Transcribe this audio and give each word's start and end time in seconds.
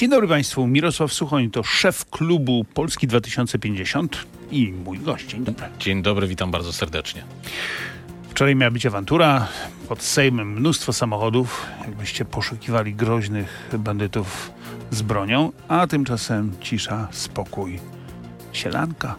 Dzień 0.00 0.10
dobry 0.10 0.28
Państwu, 0.28 0.66
Mirosław 0.66 1.12
Suchoń 1.12 1.50
to 1.50 1.62
szef 1.62 2.10
klubu 2.10 2.64
Polski 2.74 3.06
2050 3.06 4.26
i 4.50 4.72
mój 4.72 4.98
gość. 4.98 5.26
Dzień 5.26 5.44
dobry. 5.44 5.66
Dzień 5.78 6.02
dobry, 6.02 6.26
witam 6.26 6.50
bardzo 6.50 6.72
serdecznie. 6.72 7.24
Wczoraj 8.30 8.56
miała 8.56 8.70
być 8.70 8.86
awantura, 8.86 9.48
pod 9.88 10.02
Sejmem 10.02 10.52
mnóstwo 10.52 10.92
samochodów, 10.92 11.66
jakbyście 11.80 12.24
poszukiwali 12.24 12.94
groźnych 12.94 13.68
bandytów 13.78 14.52
z 14.90 15.02
bronią, 15.02 15.52
a 15.68 15.86
tymczasem 15.86 16.52
cisza, 16.60 17.08
spokój, 17.10 17.80
sielanka. 18.52 19.16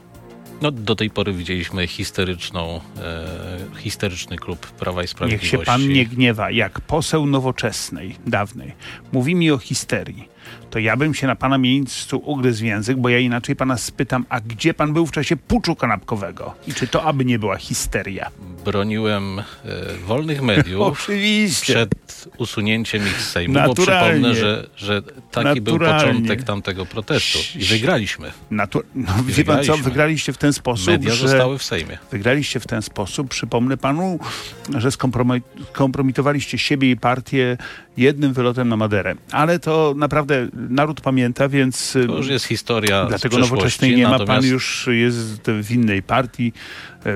No, 0.62 0.72
do 0.72 0.96
tej 0.96 1.10
pory 1.10 1.34
widzieliśmy 1.34 1.88
histeryczną, 1.88 2.82
e, 2.98 3.80
histeryczny 3.80 4.38
klub 4.38 4.68
Prawa 4.68 5.02
i 5.02 5.04
Niech 5.04 5.10
Sprawiedliwości. 5.10 5.58
się 5.58 5.64
pan 5.64 5.88
nie 5.88 6.06
gniewa, 6.06 6.52
jak 6.52 6.82
poseł 6.82 7.26
nowoczesnej, 7.26 8.16
dawnej, 8.28 8.74
mówi 9.12 9.36
mi 9.36 9.52
o 9.52 9.58
histerii, 9.58 10.30
to 10.70 10.80
ja 10.80 10.98
bym 10.98 11.14
się 11.14 11.28
na 11.28 11.36
pana 11.36 11.58
miejscu 11.58 12.22
ugryzł 12.26 12.60
w 12.62 12.66
język, 12.66 12.98
bo 12.98 13.10
ja 13.10 13.20
inaczej 13.20 13.56
pana 13.56 13.78
spytam, 13.78 14.26
a 14.30 14.40
gdzie 14.42 14.74
pan 14.74 14.94
był 14.94 15.08
w 15.08 15.12
czasie 15.12 15.36
puczu 15.38 15.76
kanapkowego? 15.76 16.54
I 16.68 16.74
czy 16.74 16.88
to 16.88 17.04
aby 17.04 17.26
nie 17.26 17.40
była 17.40 17.58
histeria? 17.58 18.32
Broniłem 18.66 19.40
e, 19.40 19.44
wolnych 20.06 20.42
mediów 20.42 20.82
Oczywiście. 20.94 21.74
przed 21.74 22.28
usunięciem 22.38 23.02
ich 23.08 23.22
z 23.22 23.30
Sejmu, 23.30 23.54
bo 23.54 23.60
Naturalnie. 23.68 24.32
przypomnę, 24.32 24.36
że, 24.36 24.68
że 24.78 25.02
taki 25.32 25.62
był 25.62 25.74
Naturalnie. 25.74 26.08
początek 26.14 26.44
tamtego 26.44 26.86
protestu. 26.86 27.40
I 27.56 27.66
wygraliśmy. 27.66 28.32
Natu- 28.52 28.84
no, 28.96 29.08
wie 29.26 29.44
pan 29.44 29.64
co, 29.64 29.78
wygraliście 29.78 30.34
w 30.34 30.38
ten 30.38 30.54
sposób, 30.54 30.88
Media 30.88 31.14
że... 31.14 31.28
zostały 31.28 31.58
w 31.58 31.64
Sejmie. 31.64 31.98
Wygraliście 32.12 32.60
w 32.60 32.68
ten 32.68 32.82
sposób. 32.82 33.30
Przypomnę 33.30 33.78
panu, 33.78 34.20
że 34.78 34.90
skompromitowaliście 35.74 36.58
siebie 36.58 36.92
i 36.92 36.98
partię 36.98 37.58
jednym 37.98 38.34
wylotem 38.34 38.70
na 38.70 38.78
Maderę. 38.78 39.16
Ale 39.32 39.60
to 39.60 39.94
naprawdę 39.98 40.39
naród 40.54 41.02
pamięta, 41.02 41.50
więc 41.50 41.98
To 42.08 42.18
już 42.18 42.28
jest 42.28 42.46
historia 42.46 43.06
dlatego 43.06 43.38
nowoczesnej 43.38 43.96
nie 43.96 44.04
ma. 44.04 44.10
Pan 44.10 44.20
natomiast 44.20 44.48
już 44.48 44.90
jest 44.92 45.42
w 45.42 45.72
innej 45.72 46.04
partii. 46.04 46.54
E, 47.06 47.14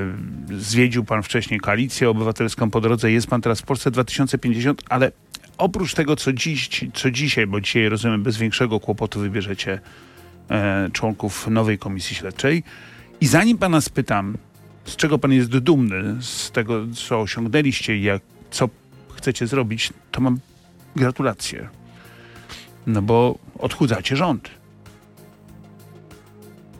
Zwiedził 0.59 1.03
pan 1.03 1.23
wcześniej 1.23 1.59
koalicję 1.59 2.09
obywatelską 2.09 2.72
po 2.72 2.81
drodze. 2.81 3.12
Jest 3.12 3.28
pan 3.28 3.42
teraz 3.42 3.62
w 3.62 3.64
Polsce 3.64 3.92
2050, 3.92 4.81
ale 4.89 5.12
oprócz 5.58 5.94
tego, 5.94 6.16
co, 6.16 6.34
dziś, 6.34 6.70
co 6.94 7.12
dzisiaj, 7.12 7.47
bo 7.47 7.62
dzisiaj 7.62 7.89
rozumiem, 7.89 8.23
bez 8.23 8.38
większego 8.38 8.80
kłopotu 8.80 9.20
wybierzecie 9.20 9.80
e, 10.50 10.90
członków 10.94 11.47
nowej 11.47 11.78
komisji 11.78 12.16
śledczej. 12.16 12.64
I 13.22 13.28
zanim 13.28 13.58
pana 13.58 13.81
spytam, 13.81 14.38
z 14.86 14.95
czego 14.95 15.19
pan 15.19 15.31
jest 15.31 15.50
dumny, 15.58 16.16
z 16.22 16.52
tego, 16.52 16.86
co 16.94 17.22
osiągnęliście 17.22 17.97
i 17.97 18.03
jak, 18.03 18.22
co 18.52 18.69
chcecie 19.16 19.47
zrobić, 19.47 19.90
to 20.12 20.22
mam 20.22 20.40
gratulacje. 20.95 21.69
No 22.88 23.02
bo 23.02 23.38
odchudzacie 23.59 24.16
rząd. 24.16 24.50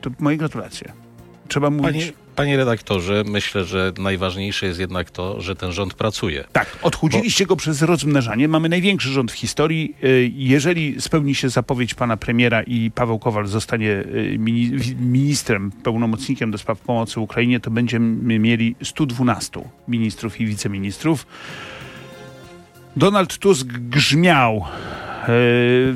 To 0.02 0.10
moje 0.20 0.38
gratulacje. 0.38 0.94
Trzeba 1.48 1.70
mówić... 1.70 1.92
Panie, 1.92 2.12
panie 2.36 2.58
redaktorze, 2.58 3.23
myślę, 3.28 3.66
że 3.66 3.94
najważniejsze 3.98 4.66
jest 4.66 4.80
jednak 4.80 5.12
to, 5.12 5.42
że 5.42 5.56
ten 5.56 5.72
rząd 5.72 5.94
pracuje. 5.94 6.44
Tak, 6.52 6.78
odchudziliście 6.82 7.45
go 7.45 7.56
przez 7.56 7.82
rozmnażanie. 7.82 8.48
Mamy 8.48 8.70
największy 8.70 9.10
rząd 9.10 9.32
w 9.32 9.36
historii. 9.36 9.95
Y, 10.04 10.32
Jeżeli 10.36 11.02
spełni 11.02 11.36
się 11.36 11.50
zapowiedź 11.50 11.94
pana 11.94 12.17
premiera 12.17 12.64
i 12.64 12.92
Paweł 12.92 13.20
Kowal 13.20 13.48
zostanie 13.48 13.90
y, 13.90 14.36
ministrem, 15.00 15.72
pełnomocnikiem 15.72 16.52
do 16.52 16.58
spraw 16.58 16.80
pomocy 16.80 17.20
Ukrainie, 17.20 17.60
to 17.60 17.72
będziemy 17.72 18.40
mieli 18.40 18.76
112 18.84 19.62
ministrów 19.88 20.42
i 20.42 20.45
wiceministrów. 20.45 21.28
Donald 22.95 23.38
Tusk 23.38 23.67
grzmiał 23.67 24.66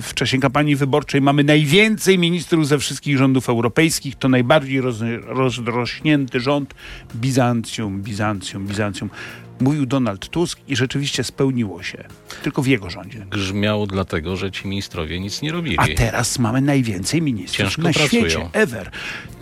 w 0.02 0.10
czasie 0.16 0.40
kampanii 0.40 0.76
wyborczej. 0.76 1.22
Mamy 1.22 1.44
najwięcej 1.44 2.20
ministrów 2.20 2.68
ze 2.68 2.80
wszystkich 2.80 3.18
rządów 3.18 3.50
europejskich. 3.50 4.16
To 4.16 4.30
najbardziej 4.30 4.82
roz, 4.82 4.98
rozrośnięty 5.26 6.40
rząd. 6.40 6.76
Bizancjum, 7.16 8.02
Bizancjum, 8.02 8.68
Bizancjum. 8.68 9.10
Mówił 9.60 9.86
Donald 9.86 10.30
Tusk 10.30 10.60
i 10.68 10.76
rzeczywiście 10.76 11.24
spełniło 11.24 11.84
się. 11.84 12.04
Tylko 12.44 12.62
w 12.62 12.68
jego 12.68 12.90
rządzie. 12.90 13.26
Grzmiał 13.30 13.88
dlatego, 13.88 14.36
że 14.36 14.52
ci 14.52 14.68
ministrowie 14.68 15.20
nic 15.20 15.42
nie 15.42 15.52
robili. 15.52 15.78
A 15.80 15.88
teraz 15.88 16.40
mamy 16.40 16.62
najwięcej 16.62 17.22
ministrów 17.22 17.58
Ciężko 17.58 17.82
na 17.82 17.94
pracują. 17.94 18.30
świecie. 18.30 18.50
Ever. 18.54 18.92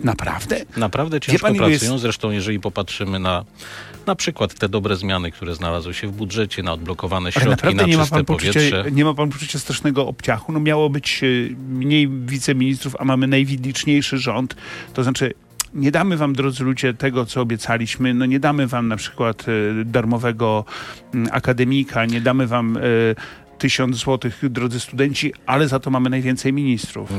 Naprawdę? 0.04 0.60
Naprawdę 0.76 1.20
ciężko 1.20 1.46
pan, 1.46 1.56
pracują. 1.56 1.92
jest- 1.92 2.02
Zresztą 2.02 2.30
jeżeli 2.30 2.60
popatrzymy 2.60 3.18
na 3.18 3.44
na 4.06 4.14
przykład 4.14 4.54
te 4.54 4.68
dobre 4.68 4.96
zmiany, 4.96 5.30
które 5.32 5.54
znalazły 5.54 5.94
się 5.94 6.08
w 6.08 6.12
budżecie, 6.12 6.62
na 6.62 6.72
odblokowane 6.72 7.24
Ale 7.24 7.32
środki 7.32 7.50
naprawdę 7.50 7.82
na 7.82 7.88
nie 7.88 7.96
ma, 7.96 8.02
czyste 8.02 8.16
pan 8.16 8.24
poczucia, 8.24 8.52
powietrze. 8.52 8.84
nie 8.92 9.04
ma 9.04 9.14
pan 9.14 9.30
poczucia 9.30 9.58
strasznego 9.58 10.06
obciachu. 10.06 10.52
No 10.52 10.60
miało 10.60 10.90
być 10.90 11.20
e, 11.22 11.26
mniej 11.68 12.08
wiceministrów, 12.08 12.96
a 12.98 13.04
mamy 13.04 13.26
najliczniejszy 13.26 14.18
rząd. 14.18 14.56
To 14.94 15.02
znaczy 15.04 15.34
nie 15.74 15.90
damy 15.90 16.16
wam, 16.16 16.32
drodzy 16.32 16.64
ludzie, 16.64 16.94
tego, 16.94 17.26
co 17.26 17.40
obiecaliśmy. 17.40 18.14
No 18.14 18.26
nie 18.26 18.40
damy 18.40 18.66
wam 18.66 18.88
na 18.88 18.96
przykład 18.96 19.46
e, 19.48 19.84
darmowego 19.84 20.64
akademika, 21.30 22.04
nie 22.04 22.20
damy 22.20 22.46
wam 22.46 22.76
e, 22.76 22.80
tysiąc 23.58 23.96
złotych, 23.96 24.40
drodzy 24.50 24.80
studenci, 24.80 25.32
ale 25.46 25.68
za 25.68 25.80
to 25.80 25.90
mamy 25.90 26.10
najwięcej 26.10 26.52
ministrów. 26.52 27.12
E, 27.12 27.16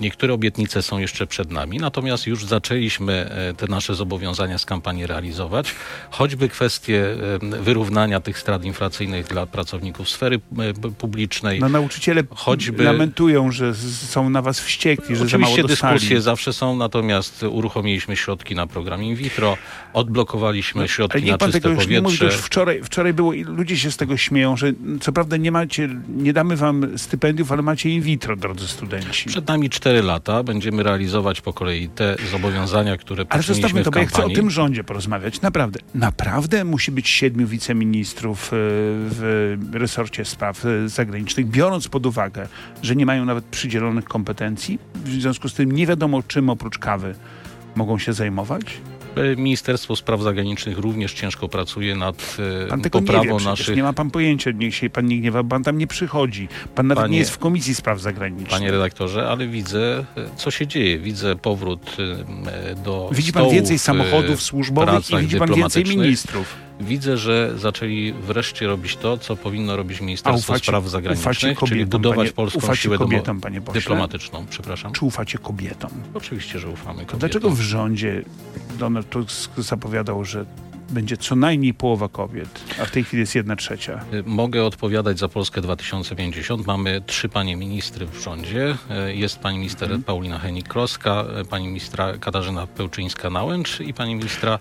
Niektóre 0.00 0.34
obietnice 0.34 0.82
są 0.82 0.98
jeszcze 0.98 1.26
przed 1.26 1.50
nami, 1.50 1.78
natomiast 1.78 2.26
już 2.26 2.44
zaczęliśmy 2.44 3.12
e, 3.30 3.54
te 3.54 3.66
nasze 3.66 3.94
zobowiązania 3.94 4.58
z 4.58 4.66
kampanii 4.66 5.06
realizować. 5.06 5.74
Choćby 6.10 6.48
kwestie 6.48 7.16
e, 7.56 7.62
wyrównania 7.62 8.20
tych 8.20 8.38
strat 8.38 8.64
inflacyjnych 8.64 9.26
dla 9.26 9.46
pracowników 9.46 10.08
sfery 10.10 10.40
e, 10.58 10.90
publicznej. 10.90 11.60
No 11.60 11.68
nauczyciele 11.68 12.22
Choćby- 12.34 12.84
lamentują, 12.84 13.50
że 13.52 13.74
są 14.08 14.30
na 14.30 14.42
was 14.42 14.60
wściekli, 14.60 15.16
że 15.16 15.26
za 15.28 15.38
mało 15.38 15.52
Oczywiście 15.52 15.62
dostali. 15.68 15.94
dyskusje 15.94 16.20
zawsze 16.20 16.52
są, 16.52 16.76
natomiast 16.76 17.42
uruchomiliśmy 17.42 18.16
środki 18.16 18.54
na 18.54 18.66
program 18.66 19.02
in 19.04 19.16
vitro, 19.16 19.56
odblokowaliśmy 19.92 20.80
Ale 20.80 20.88
środki 20.88 21.22
niech 21.22 21.30
na 21.30 21.38
pan 21.38 21.48
czyste 21.48 21.60
tego 21.60 21.74
już 21.74 21.86
nie 21.88 22.00
mówi, 22.00 22.16
to 22.16 22.18
powietrze. 22.18 22.36
już 22.38 22.46
wczoraj, 22.46 22.80
wczoraj 22.84 23.12
było 23.12 23.32
i 23.32 23.44
ludzie 23.44 23.76
się 23.76 23.90
z 23.90 23.96
tego 23.96 24.16
śmieją, 24.16 24.56
że 24.56 24.72
co 25.00 25.12
prawda 25.12 25.36
nie 25.36 25.52
macie, 25.52 25.88
nie 26.16 26.32
damy 26.32 26.56
wam 26.56 26.98
stypendiów, 26.98 27.52
ale 27.52 27.62
macie 27.62 27.90
in 27.90 28.02
vitro, 28.02 28.36
drodzy 28.36 28.68
studenci. 28.68 29.28
Przed 29.28 29.48
nami 29.48 29.70
4 29.82 30.02
lata. 30.02 30.42
Będziemy 30.42 30.82
realizować 30.82 31.40
po 31.40 31.52
kolei 31.52 31.88
te 31.88 32.16
zobowiązania, 32.30 32.96
które 32.96 33.24
Ale 33.28 33.42
zostawmy 33.42 33.82
to, 33.82 33.90
bo 33.90 33.98
ja 33.98 34.06
chcę 34.06 34.24
o 34.24 34.30
tym 34.30 34.50
rządzie 34.50 34.84
porozmawiać. 34.84 35.40
Naprawdę. 35.40 35.80
Naprawdę 35.94 36.64
musi 36.64 36.92
być 36.92 37.08
siedmiu 37.08 37.46
wiceministrów 37.46 38.46
e, 38.46 38.48
w 38.52 39.56
resorcie 39.72 40.24
spraw 40.24 40.64
e, 40.64 40.88
zagranicznych, 40.88 41.46
biorąc 41.46 41.88
pod 41.88 42.06
uwagę, 42.06 42.48
że 42.82 42.96
nie 42.96 43.06
mają 43.06 43.24
nawet 43.24 43.44
przydzielonych 43.44 44.04
kompetencji. 44.04 44.78
W 44.94 45.10
związku 45.10 45.48
z 45.48 45.54
tym 45.54 45.72
nie 45.72 45.86
wiadomo, 45.86 46.22
czym 46.22 46.50
oprócz 46.50 46.78
kawy 46.78 47.14
mogą 47.76 47.98
się 47.98 48.12
zajmować. 48.12 48.64
E, 49.16 49.36
Ministerstwo 49.36 49.96
Spraw 49.96 50.22
Zagranicznych 50.22 50.78
również 50.78 51.14
ciężko 51.14 51.48
pracuje 51.48 51.96
nad 51.96 52.36
e, 52.64 52.66
Pan 52.66 52.80
tego 52.80 53.00
nie 53.00 53.06
wie 53.06 53.12
poprawą 53.12 53.40
naszych... 53.40 53.76
Nie 53.76 53.82
ma 53.82 53.92
pan 53.92 54.10
pojęcia, 54.10 54.50
niech 54.50 54.74
się 54.74 54.90
pan 54.90 55.06
nie 55.06 55.18
gniewa, 55.18 55.44
pan 55.44 55.62
tam 55.62 55.78
nie 55.78 55.86
przychodzi. 55.86 56.48
Pan 56.74 56.86
nawet 56.86 57.04
Panie- 57.04 57.12
nie 57.12 57.18
jest 57.18 57.30
w 57.30 57.38
Komisji 57.38 57.74
Spraw 57.74 58.00
Zagranicznych. 58.00 58.50
Panie 58.50 58.70
redaktorze, 58.70 59.28
ale 59.28 59.46
widzę, 59.46 59.98
e, 59.98 60.04
co 60.36 60.50
się 60.50 60.66
dzieje. 60.66 60.98
Widzę 60.98 61.36
powrót 61.36 61.96
do 62.84 63.10
Widzi 63.12 63.32
pan 63.32 63.40
stołów, 63.40 63.54
więcej 63.54 63.78
samochodów 63.78 64.42
służbowych 64.42 65.10
i 65.10 65.16
widzi 65.16 65.36
pan 65.36 65.54
więcej 65.54 65.84
ministrów. 65.84 66.71
Widzę, 66.82 67.16
że 67.16 67.52
zaczęli 67.58 68.12
wreszcie 68.12 68.66
robić 68.66 68.96
to, 68.96 69.18
co 69.18 69.36
powinno 69.36 69.76
robić 69.76 70.00
Ministerstwo 70.00 70.52
ufacie, 70.52 70.64
Spraw 70.64 70.88
Zagranicznych, 70.88 71.38
kobietom, 71.38 71.68
czyli 71.68 71.86
budować 71.86 72.16
panie, 72.18 72.32
polską 72.32 72.74
siłę 72.74 72.98
kobietom, 72.98 73.40
panie 73.40 73.60
pośle? 73.60 73.80
dyplomatyczną. 73.80 74.46
Przepraszam. 74.50 74.92
Czy 74.92 75.04
ufacie 75.04 75.38
kobietom? 75.38 75.90
Oczywiście, 76.14 76.58
że 76.58 76.68
ufamy 76.68 76.98
To 77.00 77.06
kobietom. 77.06 77.18
dlaczego 77.18 77.50
w 77.50 77.60
rządzie 77.60 78.22
Donald 78.78 79.08
Tusk 79.10 79.50
zapowiadał, 79.58 80.24
że 80.24 80.44
będzie 80.92 81.16
co 81.16 81.36
najmniej 81.36 81.74
połowa 81.74 82.08
kobiet, 82.08 82.64
a 82.82 82.84
w 82.84 82.90
tej 82.90 83.04
chwili 83.04 83.20
jest 83.20 83.34
jedna 83.34 83.56
trzecia? 83.56 84.00
Y, 84.14 84.22
Mogę 84.26 84.64
odpowiadać 84.64 85.18
za 85.18 85.28
Polskę 85.28 85.60
2050. 85.60 86.66
Mamy 86.66 87.02
trzy 87.06 87.28
panie 87.28 87.56
ministry 87.56 88.06
w 88.06 88.22
rządzie. 88.22 88.76
Y, 89.08 89.14
Jest 89.14 89.38
pani 89.38 89.58
minister 89.58 89.82
Mhm. 89.82 90.02
Paulina 90.02 90.38
Henik-Kloska, 90.38 91.24
y, 91.40 91.44
pani 91.44 91.66
ministra 91.66 92.18
Katarzyna 92.18 92.66
Pełczyńska-Nałęcz 92.66 93.80
i 93.86 93.94
pani 93.94 94.14
ministra 94.14 94.58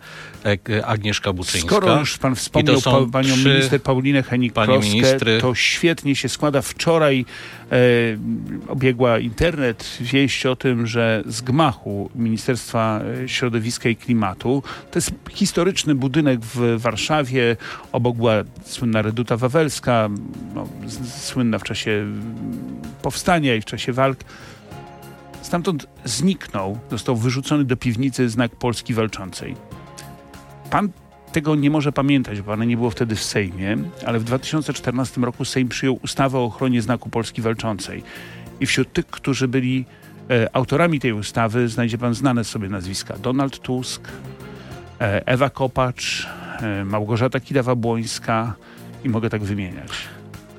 e, 0.69 0.85
Agnieszka 0.85 1.33
Buczyńska. 1.33 1.75
Skoro 1.75 1.99
już 1.99 2.17
pan 2.17 2.35
wspomniał 2.35 2.81
pa, 2.81 2.91
panią 3.11 3.33
trzy 3.35 3.49
minister 3.49 3.81
Paulinę 3.81 4.21
Henik-Kloskę, 4.23 4.83
ministry. 4.83 5.37
to 5.41 5.55
świetnie 5.55 6.15
się 6.15 6.29
składa. 6.29 6.61
Wczoraj 6.61 7.25
e, 7.71 7.75
obiegła 8.67 9.19
internet 9.19 9.97
wieść 10.01 10.45
o 10.45 10.55
tym, 10.55 10.87
że 10.87 11.23
z 11.25 11.41
gmachu 11.41 12.09
Ministerstwa 12.15 13.01
e, 13.23 13.29
Środowiska 13.29 13.89
i 13.89 13.95
Klimatu, 13.95 14.63
to 14.91 14.97
jest 14.97 15.11
historyczny 15.29 15.95
budynek 15.95 16.20
w 16.41 16.75
Warszawie, 16.77 17.57
obok 17.91 18.17
była 18.17 18.33
słynna 18.65 19.01
Reduta 19.01 19.37
Wawelska, 19.37 20.09
no, 20.55 20.67
słynna 21.19 21.59
w 21.59 21.63
czasie 21.63 22.05
powstania 23.01 23.55
i 23.55 23.61
w 23.61 23.65
czasie 23.65 23.93
walk. 23.93 24.17
Stamtąd 25.41 25.87
zniknął, 26.05 26.79
został 26.91 27.15
wyrzucony 27.15 27.65
do 27.65 27.77
piwnicy 27.77 28.29
znak 28.29 28.55
Polski 28.55 28.93
Walczącej. 28.93 29.55
Pan 30.69 30.89
tego 31.31 31.55
nie 31.55 31.69
może 31.69 31.91
pamiętać, 31.91 32.41
bo 32.41 32.51
ona 32.51 32.65
nie 32.65 32.77
było 32.77 32.89
wtedy 32.89 33.15
w 33.15 33.23
Sejmie, 33.23 33.77
ale 34.05 34.19
w 34.19 34.23
2014 34.23 35.21
roku 35.21 35.45
Sejm 35.45 35.67
przyjął 35.69 35.99
ustawę 36.03 36.37
o 36.37 36.45
ochronie 36.45 36.81
znaku 36.81 37.09
Polski 37.09 37.41
Walczącej. 37.41 38.03
I 38.59 38.65
wśród 38.65 38.93
tych, 38.93 39.07
którzy 39.07 39.47
byli 39.47 39.85
e, 40.29 40.55
autorami 40.55 40.99
tej 40.99 41.13
ustawy, 41.13 41.67
znajdzie 41.67 41.97
pan 41.97 42.13
znane 42.13 42.43
sobie 42.43 42.69
nazwiska. 42.69 43.17
Donald 43.17 43.59
Tusk, 43.59 44.07
Ewa 45.25 45.49
Kopacz, 45.49 46.27
e, 46.61 46.85
Małgorzata 46.85 47.39
Kidawa-Błońska 47.39 48.51
i 49.05 49.09
mogę 49.09 49.29
tak 49.29 49.43
wymieniać. 49.43 49.89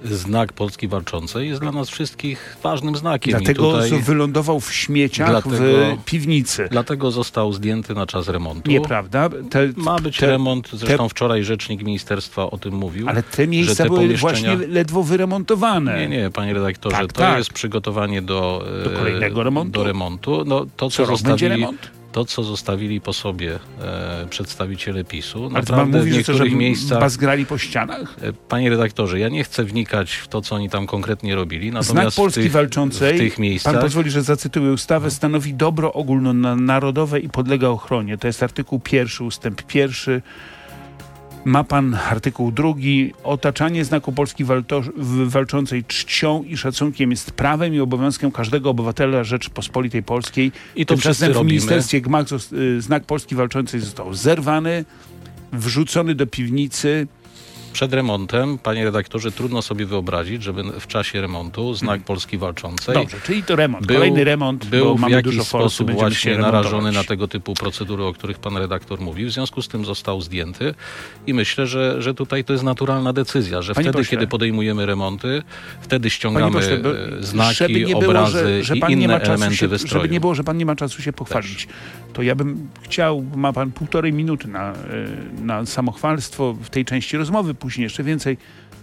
Znak 0.04 0.52
Polski 0.52 0.88
Walczącej 0.88 1.48
jest 1.48 1.60
dla 1.60 1.72
nas 1.72 1.88
wszystkich 1.90 2.56
ważnym 2.62 2.96
znakiem. 2.96 3.30
Dlatego 3.30 3.72
tutaj, 3.72 4.00
wylądował 4.00 4.60
w 4.60 4.72
śmieciach 4.72 5.28
Dlatego- 5.30 5.56
w 5.96 6.04
piwnicy. 6.04 6.68
dlatego 6.70 7.10
został 7.10 7.52
zdjęty 7.52 7.94
na 7.94 8.06
czas 8.06 8.28
remontu. 8.28 8.70
Nieprawda? 8.70 9.28
Te, 9.50 9.68
Ma 9.76 9.98
być 9.98 10.16
te- 10.18 10.26
remont, 10.26 10.68
zresztą 10.72 11.08
wczoraj 11.08 11.44
rzecznik 11.44 11.82
ministerstwa 11.82 12.50
o 12.50 12.58
tym 12.58 12.74
mówił. 12.74 13.08
Ale 13.08 13.22
te 13.22 13.46
miejsca 13.46 13.84
te 13.84 13.90
były 13.90 13.98
pomieszczenia- 14.00 14.18
właśnie 14.20 14.56
ledwo 14.56 15.02
wyremontowane. 15.02 16.00
Nie, 16.08 16.16
nie, 16.18 16.30
panie 16.30 16.54
redaktorze, 16.54 16.96
Tak, 16.96 17.12
to 17.12 17.20
tak. 17.20 17.38
jest 17.38 17.52
przygotowanie 17.52 18.22
do, 18.22 18.64
e, 18.80 18.84
Do 18.84 18.90
kolejnego 18.90 19.42
remontu? 19.42 19.72
Do 19.72 19.84
remontu. 19.84 20.44
No, 20.46 20.66
to, 20.76 20.90
Co 20.90 20.96
co, 20.96 21.06
zostawili, 21.06 21.48
remont? 21.48 21.90
To, 22.12 22.24
co 22.24 22.42
zostawili 22.42 23.00
po 23.00 23.12
sobie 23.12 23.58
e, 23.80 24.26
przedstawiciele 24.30 25.04
PiSu, 25.04 25.38
Ale 25.44 25.52
naprawdę 25.52 25.92
pan 25.92 26.00
mówi, 26.00 26.10
w 26.10 26.26
to, 26.26 26.32
że 26.32 26.32
niektórych 26.32 26.54
miejscach... 26.54 27.00
bazgrali 27.00 27.46
po 27.46 27.58
ścianach? 27.58 28.16
E, 28.22 28.32
Panie 28.32 28.70
redaktorze, 28.70 29.18
ja 29.18 29.28
nie 29.28 29.44
chcę 29.44 29.64
wnikać 29.64 30.12
w 30.12 30.28
to, 30.28 30.42
co 30.42 30.54
oni 30.54 30.70
tam 30.70 30.86
konkretnie 30.86 31.34
robili, 31.34 31.70
Znak 31.70 31.82
natomiast 31.82 32.16
Polski 32.16 32.40
w 32.40 32.42
tych, 32.42 32.52
Walczącej, 32.52 33.14
w 33.14 33.18
tych 33.18 33.38
miejscach... 33.38 33.72
pan 33.72 33.82
pozwoli, 33.82 34.10
że 34.10 34.22
zacytuję 34.22 34.72
ustawę, 34.72 35.10
stanowi 35.10 35.54
dobro 35.54 35.92
ogólnonarodowe 35.92 37.20
i 37.20 37.28
podlega 37.28 37.68
ochronie. 37.68 38.18
To 38.18 38.26
jest 38.26 38.42
artykuł 38.42 38.80
pierwszy, 38.80 39.24
ustęp 39.24 39.62
pierwszy. 39.62 40.22
Ma 41.44 41.64
pan 41.64 41.94
artykuł 41.94 42.52
drugi. 42.52 43.12
Otaczanie 43.24 43.84
znaku 43.84 44.12
Polski 44.12 44.44
Walczącej 45.24 45.84
czcią 45.84 46.42
i 46.42 46.56
szacunkiem 46.56 47.10
jest 47.10 47.30
prawem 47.30 47.74
i 47.74 47.80
obowiązkiem 47.80 48.30
każdego 48.32 48.70
obywatela 48.70 49.24
Rzeczypospolitej 49.24 50.02
Polskiej. 50.02 50.52
I 50.76 50.86
to 50.86 50.94
Tymczasem 50.94 51.32
w 51.32 51.44
ministerstwie 51.44 52.00
gmach 52.00 52.26
zos- 52.26 52.56
y, 52.56 52.80
znak 52.80 53.04
Polski 53.04 53.34
Walczącej 53.34 53.80
został 53.80 54.14
zerwany, 54.14 54.84
wrzucony 55.52 56.14
do 56.14 56.26
piwnicy. 56.26 57.06
Przed 57.72 57.94
remontem, 57.94 58.58
panie 58.58 58.84
redaktorze, 58.84 59.32
trudno 59.32 59.62
sobie 59.62 59.86
wyobrazić, 59.86 60.42
żeby 60.42 60.62
w 60.80 60.86
czasie 60.86 61.20
remontu 61.20 61.74
znak 61.74 62.02
Polski 62.02 62.38
Walczącej 62.38 62.94
Dobrze, 62.94 63.16
czyli 63.26 63.42
to 63.42 63.56
remont. 63.56 63.86
Był- 63.86 63.96
Kolejny 63.96 64.24
remont, 64.24 64.66
był 64.66 64.84
bo 64.84 64.94
w 64.94 65.00
mamy 65.00 65.16
jakiś 65.16 65.42
sposób 65.42 65.90
właśnie 65.90 66.38
narażony 66.38 66.92
na 66.92 67.04
tego 67.04 67.28
typu 67.28 67.54
procedury, 67.54 68.04
o 68.04 68.12
których 68.12 68.38
pan 68.38 68.56
redaktor 68.56 69.00
mówił. 69.00 69.28
W 69.28 69.32
związku 69.32 69.62
z 69.62 69.68
tym 69.68 69.84
został 69.84 70.20
zdjęty 70.20 70.74
i 71.26 71.34
myślę, 71.34 71.66
że, 71.66 72.02
że 72.02 72.14
tutaj 72.14 72.44
to 72.44 72.52
jest 72.52 72.64
naturalna 72.64 73.12
decyzja, 73.12 73.62
że 73.62 73.74
Panie 73.74 73.84
wtedy, 73.84 73.98
pośle. 73.98 74.10
kiedy 74.10 74.26
podejmujemy 74.26 74.86
remonty, 74.86 75.42
wtedy 75.80 76.10
ściągamy 76.10 76.52
pośle, 76.52 76.76
e, 77.18 77.22
znaki, 77.22 77.84
nie 77.84 77.86
było, 77.86 78.04
obrazy 78.04 78.38
że, 78.38 78.64
że 78.64 78.76
i 78.76 78.92
inne 78.92 79.20
elementy 79.20 79.56
się, 79.56 79.68
wystroju. 79.68 80.02
Żeby 80.02 80.12
nie 80.14 80.20
było, 80.20 80.34
że 80.34 80.44
pan 80.44 80.56
nie 80.56 80.66
ma 80.66 80.76
czasu 80.76 81.02
się 81.02 81.12
pochwalić. 81.12 81.68
To 82.12 82.22
ja 82.22 82.34
bym 82.34 82.68
chciał, 82.82 83.24
ma 83.36 83.52
pan 83.52 83.72
półtorej 83.72 84.12
minuty 84.12 84.48
na, 84.48 84.72
y, 84.72 84.76
na 85.42 85.66
samochwalstwo 85.66 86.54
w 86.62 86.70
tej 86.70 86.84
części 86.84 87.16
rozmowy, 87.16 87.54
później 87.62 87.82
jeszcze 87.82 88.02
więcej. 88.02 88.38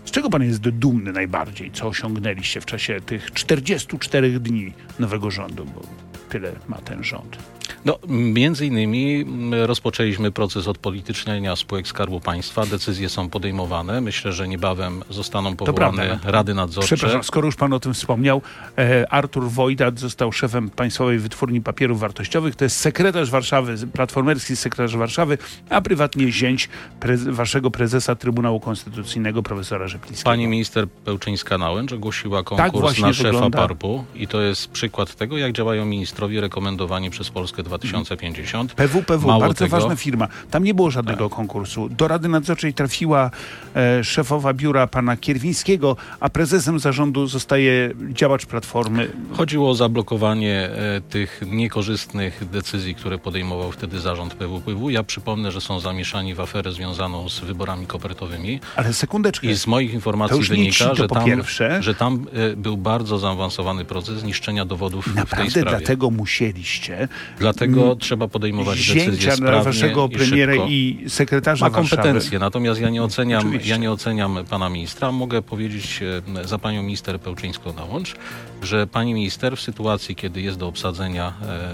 Z 0.06 0.12
czego 0.12 0.30
pan 0.30 0.44
jest 0.44 0.70
dumny 0.70 1.12
najbardziej? 1.12 1.72
Co 1.72 1.88
osiągnęliście 1.88 2.62
w 2.62 2.66
czasie 2.66 3.02
tych 3.02 3.32
44 3.32 4.40
dni 4.40 4.74
nowego 5.00 5.32
rządu? 5.32 5.66
Bo 5.66 5.82
tyle 6.30 6.52
ma 6.68 6.78
ten 6.78 7.04
rząd. 7.04 7.38
No, 7.86 8.00
między 8.08 8.66
innymi 8.66 9.22
mm, 9.22 9.54
rozpoczęliśmy 9.64 10.32
proces 10.32 10.68
odpolityczniania 10.68 11.56
spółek 11.56 11.88
Skarbu 11.88 12.20
Państwa. 12.20 12.66
Decyzje 12.66 13.10
są 13.10 13.30
podejmowane. 13.30 14.02
Myślę, 14.02 14.34
że 14.34 14.48
niebawem 14.48 15.04
zostaną 15.10 15.56
powołane 15.56 16.20
rady 16.24 16.54
nadzorcze. 16.54 16.96
Przepraszam, 16.96 17.24
skoro 17.24 17.46
już 17.46 17.56
pan 17.56 17.74
o 17.74 17.80
tym 17.80 17.94
wspomniał, 17.94 18.42
e, 18.78 19.14
Artur 19.14 19.50
Wojdat 19.50 20.00
został 20.00 20.32
szefem 20.32 20.70
Państwowej 20.70 21.20
Wytwórni 21.20 21.62
Papierów 21.62 22.00
Wartościowych. 22.00 22.56
To 22.56 22.64
jest 22.64 22.78
sekretarz 22.78 23.30
Warszawy, 23.30 23.76
platformerski 23.94 24.56
sekretarz 24.56 24.98
Warszawy, 24.98 25.38
a 25.70 25.82
prywatnie 25.82 26.32
zięć 26.32 26.70
prez, 27.00 27.24
waszego 27.24 27.72
prezesa 27.72 28.16
Trybunału 28.16 28.60
Konstytucyjnego, 28.60 29.44
profesora 29.44 29.88
Rzeplińskiego. 29.88 30.30
Pani 30.30 30.48
minister 30.48 30.88
Pełczyńska-Nałęcz 31.06 31.94
ogłosiła 31.94 32.44
konkurs 32.44 32.94
Tak 32.96 33.04
na 33.04 33.14
szefa 33.14 33.32
wygląda. 33.32 33.58
PARP-u 33.58 34.06
i 34.16 34.28
to 34.28 34.42
jest 34.42 34.68
przykład 34.72 35.16
tego, 35.16 35.38
jak 35.38 35.52
działają 35.52 35.86
ministrowie 35.86 36.42
rekomendowani 36.42 37.10
przez 37.10 37.30
Polskę 37.30 37.64
2050. 37.70 38.74
PWPW, 38.74 39.28
Mało 39.28 39.40
bardzo 39.40 39.54
tego- 39.66 39.72
Tak. 39.72 39.82
ważna 39.82 39.96
firma. 39.96 40.28
Tam 40.52 40.64
nie 40.64 40.74
było 40.74 40.92
żadnego 40.92 41.30
konkursu. 41.30 41.90
Do 41.90 42.08
Rady 42.08 42.28
Nadzorczej 42.28 42.74
trafiła 42.74 43.32
e, 43.76 44.04
szefowa 44.04 44.54
biura 44.54 44.88
pana 44.88 45.18
Kierwińskiego, 45.18 45.96
a 46.20 46.30
prezesem 46.30 46.80
zarządu 46.80 47.28
zostaje 47.28 47.92
działacz 48.10 48.46
Platformy. 48.46 49.12
Chodziło 49.38 49.70
o 49.70 49.76
zablokowanie 49.76 50.70
e, 50.70 51.02
tych 51.10 51.42
niekorzystnych 51.48 52.50
decyzji, 52.50 52.96
które 52.96 53.18
podejmował 53.20 53.72
wtedy 53.72 54.00
zarząd 54.00 54.34
PWPW. 54.34 54.90
Ja 54.90 55.04
przypomnę, 55.04 55.52
że 55.52 55.62
są 55.62 55.80
zamieszani 55.80 56.34
w 56.36 56.40
aferę 56.40 56.72
związaną 56.72 57.30
z 57.30 57.40
wyborami 57.40 57.86
kopertowymi. 57.88 58.60
Ale 58.76 58.94
sekundeczkę. 58.94 59.48
I 59.48 59.56
z 59.56 59.68
moich 59.68 59.90
To 59.92 59.96
informacji 59.96 60.42
wynika, 60.44 60.96
że 60.96 61.08
po 61.08 61.16
tam, 61.16 61.26
pierwsze. 61.26 61.84
że 61.84 61.96
tam 61.96 62.26
e, 62.54 62.56
był 62.56 62.78
bardzo 62.78 63.18
zaawansowany 63.20 63.86
proces 63.86 64.24
niszczenia 64.24 64.66
dowodów 64.66 65.06
w 65.06 65.08
tej 65.08 65.16
Naprawdę 65.16 65.52
sprawie. 65.52 65.70
dlatego 65.78 66.10
musieliście 66.10 67.08
Dlatego 67.40 67.59
Mm, 67.66 67.98
trzeba 67.98 68.28
podejmować 68.28 68.94
decyzje 68.94 69.30
na 69.30 69.36
sprawnie 69.36 69.64
waszego 69.64 70.08
i 70.08 70.10
premiera 70.16 70.54
szybko. 70.54 70.68
i 70.70 71.06
sekretarza 71.08 71.66
Ma 71.66 71.70
Warszawy. 71.70 71.96
kompetencje, 72.04 72.40
natomiast 72.40 72.82
ja 72.82 72.90
nie 72.90 73.04
oceniam, 73.04 73.40
Oczywiście. 73.40 73.70
ja 73.70 73.78
nie 73.78 73.92
oceniam 73.92 74.38
pana 74.50 74.70
ministra. 74.70 75.12
Mogę 75.12 75.42
powiedzieć 75.42 76.00
e, 76.44 76.48
za 76.48 76.58
panią 76.58 76.84
minister 76.84 77.20
Pełczyńską-Nałącz, 77.20 78.16
że 78.64 78.88
pani 78.88 79.14
minister 79.14 79.58
w 79.58 79.62
sytuacji, 79.62 80.16
kiedy 80.16 80.42
jest 80.42 80.58
do 80.58 80.68
obsadzenia 80.68 81.34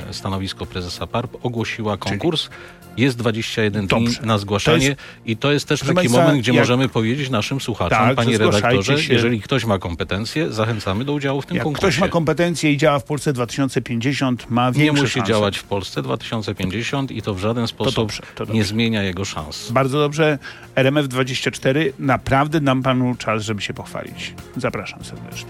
e, 0.10 0.14
stanowisko 0.14 0.66
prezesa 0.66 1.08
PARP, 1.08 1.46
ogłosiła 1.46 1.98
konkurs. 1.98 2.50
Jest 2.98 3.18
21 3.18 3.88
dni 3.88 4.06
Dobrze. 4.06 4.22
na 4.22 4.38
zgłaszanie 4.38 4.96
To 4.96 5.02
i 5.26 5.38
to 5.38 5.52
jest 5.52 5.68
też 5.68 5.80
taki 5.80 5.94
państwa, 5.96 6.22
moment, 6.22 6.40
gdzie 6.40 6.52
jak- 6.52 6.60
możemy 6.62 6.90
powiedzieć 6.90 7.30
naszym 7.30 7.62
słuchaczom, 7.62 7.98
Tak, 7.98 8.16
panie 8.16 8.38
redaktorze, 8.38 9.00
się. 9.04 9.14
jeżeli 9.14 9.42
ktoś 9.42 9.66
ma 9.66 9.80
kompetencje, 9.80 10.52
zachęcamy 10.54 11.06
do 11.06 11.14
udziału 11.14 11.42
w 11.42 11.46
tym 11.46 11.56
Jak 11.56 11.64
konkursie. 11.64 11.88
ktoś 11.88 12.00
ma 12.00 12.08
kompetencje 12.10 12.72
i 12.72 12.78
działa 12.78 13.00
w 13.00 13.04
Polsce 13.04 13.34
2050, 13.34 14.50
ma 14.50 14.68
nie 14.70 14.74
większe 14.74 15.04
musi 15.04 15.14
szanse. 15.14 15.30
działać 15.30 15.58
w 15.58 15.64
Polsce 15.64 16.02
2050 16.02 17.12
i 17.12 17.22
to 17.22 17.34
w 17.34 17.40
żaden 17.40 17.68
sposób 17.68 17.96
dobrze, 17.96 18.22
to 18.22 18.28
dobrze. 18.46 18.54
nie 18.54 18.64
zmienia 18.64 19.04
jego 19.04 19.26
szans. 19.26 19.72
Bardzo 19.72 20.00
dobrze. 20.00 20.40
RMF24, 20.76 21.92
naprawdę 22.00 22.60
dam 22.62 22.84
panu 22.84 23.16
czas, 23.16 23.44
żeby 23.44 23.62
się 23.62 23.74
pochwalić. 23.74 24.34
Zapraszam 24.58 25.04
serdecznie. 25.04 25.50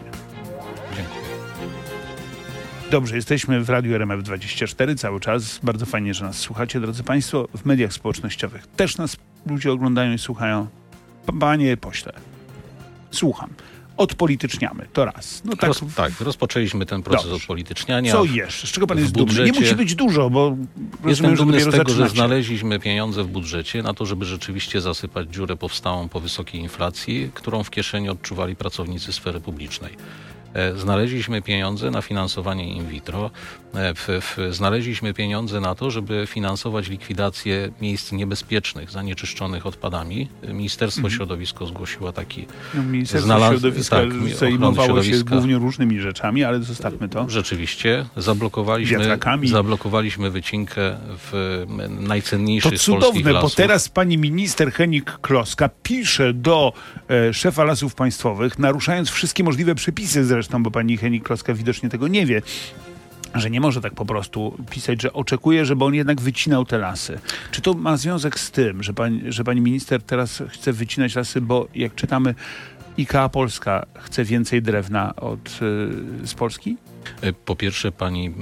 Dobrze, 2.92 3.16
jesteśmy 3.16 3.64
w 3.64 3.70
Radiu 3.70 3.92
RMF24 4.00 4.98
cały 4.98 5.20
czas. 5.20 5.60
Bardzo 5.64 5.86
fajnie, 5.86 6.14
że 6.14 6.26
nas 6.26 6.38
słuchacie, 6.38 6.80
drodzy 6.80 7.04
Państwo. 7.04 7.48
W 7.58 7.66
mediach 7.66 7.94
społecznościowych 7.94 8.68
też 8.68 8.98
nas 8.98 9.18
ludzie 9.46 9.72
oglądają 9.72 10.14
i 10.14 10.18
słuchają. 10.18 10.68
Panie 11.40 11.78
pośle, 11.78 12.14
słucham. 13.12 13.50
Odpolityczniamy, 13.98 14.86
to 14.94 15.06
raz. 15.06 15.42
No 15.46 15.56
tak, 15.56 15.68
Roz, 15.68 15.82
tak, 15.96 16.22
rozpoczęliśmy 16.22 16.86
ten 16.86 17.04
proces 17.04 17.24
Dobrze. 17.30 17.36
odpolityczniania. 17.44 18.12
co 18.12 18.24
jeszcze? 18.26 18.68
Z 18.68 18.72
czego 18.72 18.88
pan 18.88 18.98
jest 19.00 19.12
dumny? 19.12 19.34
Nie 19.34 19.40
budżecie- 19.40 19.60
musi 19.62 19.76
być 19.76 19.96
dużo, 19.96 20.30
bo 20.30 20.58
Jestem 21.06 21.06
rozumiem, 21.06 21.36
że 21.36 21.44
dumny 21.44 21.60
z 21.62 21.64
tego, 21.66 21.78
że 21.78 21.96
zaczynacie. 21.96 22.16
znaleźliśmy 22.16 22.80
pieniądze 22.80 23.24
w 23.24 23.28
budżecie 23.28 23.84
na 23.84 23.94
to, 23.94 24.06
żeby 24.06 24.26
rzeczywiście 24.26 24.82
zasypać 24.82 25.30
dziurę 25.30 25.56
powstałą 25.56 26.10
po 26.10 26.20
wysokiej 26.20 26.62
inflacji, 26.62 27.32
którą 27.34 27.64
w 27.64 27.70
kieszeni 27.70 28.10
odczuwali 28.10 28.56
pracownicy 28.56 29.14
sfery 29.14 29.42
publicznej. 29.42 29.94
E, 30.56 30.78
Znaleźliśmy 30.78 31.42
pieniądze 31.42 31.92
na 31.92 32.02
finansowanie 32.02 32.76
in 32.76 32.88
vitro. 32.88 33.32
E, 33.76 34.52
znaleźliśmy 34.54 35.14
pieniądze 35.14 35.60
na 35.60 35.76
to, 35.76 35.92
żeby 35.92 36.24
finansować 36.28 36.90
likwidację 36.90 37.72
miejsc 37.82 38.12
niebezpiecznych, 38.12 38.92
zanieczyszczonych 38.92 39.66
odpadami. 39.66 40.30
E, 40.44 40.54
Ministerstwo 40.54 41.00
Mhm. 41.00 41.14
Środowisko 41.16 41.66
zgłosiło 41.66 42.12
taki 42.12 42.46
No, 42.74 42.84
Ministerstwo 42.84 43.28
Znalazł- 43.28 43.52
Środowiska 43.52 43.96
tak, 43.96 44.10
zajmowało 44.40 44.72
ochrony 44.84 45.02
się 45.04 45.10
środowiska. 45.10 45.36
głównie 45.36 45.56
różnymi 45.58 46.00
rzeczami, 46.00 46.44
ale 46.44 46.60
zostawmy 46.64 47.10
to. 47.10 47.30
Rzeczywiście, 47.30 48.06
zablokowaliśmy, 48.18 48.98
Wiatrakami. 49.00 49.48
zablokowaliśmy 49.48 50.32
wycinkę 50.32 50.98
w 51.32 51.64
To 51.68 51.88
najcenniejszych 52.02 52.72
polskich 52.72 52.96
cudowne, 52.96 53.34
bo 53.42 53.50
teraz 53.50 53.90
pani 53.90 54.18
minister 54.18 54.72
Henik 54.74 55.18
Kloska 55.22 55.70
pisze 55.84 56.34
do 56.34 56.74
e, 57.10 57.34
szefa 57.34 57.64
lasów 57.64 57.96
państwowych, 57.96 58.60
naruszając 58.60 59.10
wszystkie 59.10 59.44
możliwe 59.44 59.76
przepisy 59.76 60.26
zresztą, 60.26 60.45
bo 60.60 60.72
pani 60.72 60.98
Henik 60.98 61.24
Kloska 61.24 61.54
widocznie 61.54 61.90
tego 61.90 62.08
nie 62.08 62.26
wie, 62.26 62.42
że 63.36 63.50
nie 63.50 63.62
może 63.62 63.82
tak 63.82 63.94
po 63.94 64.06
prostu 64.06 64.58
pisać, 64.70 65.02
że 65.02 65.14
oczekuje, 65.14 65.66
żeby 65.66 65.86
on 65.86 65.94
jednak 65.94 66.22
wycinał 66.22 66.66
te 66.66 66.78
lasy. 66.78 67.20
Czy 67.52 67.62
to 67.62 67.74
ma 67.74 67.98
związek 67.98 68.40
z 68.40 68.52
tym, 68.52 68.84
że 68.84 68.94
że 69.30 69.44
pani 69.44 69.62
minister 69.62 70.02
teraz 70.02 70.44
chce 70.50 70.74
wycinać 70.74 71.16
lasy, 71.16 71.42
bo 71.42 71.68
jak 71.76 71.96
czytamy, 71.96 72.36
IKA 73.00 73.30
Polska 73.30 73.86
chce 74.00 74.24
więcej 74.24 74.62
drewna 74.62 75.16
od, 75.16 75.60
e, 76.24 76.28
z 76.28 76.34
Polski? 76.34 76.78
E, 77.22 77.34
po 77.34 77.56
pierwsze, 77.56 77.92
pani 77.92 78.34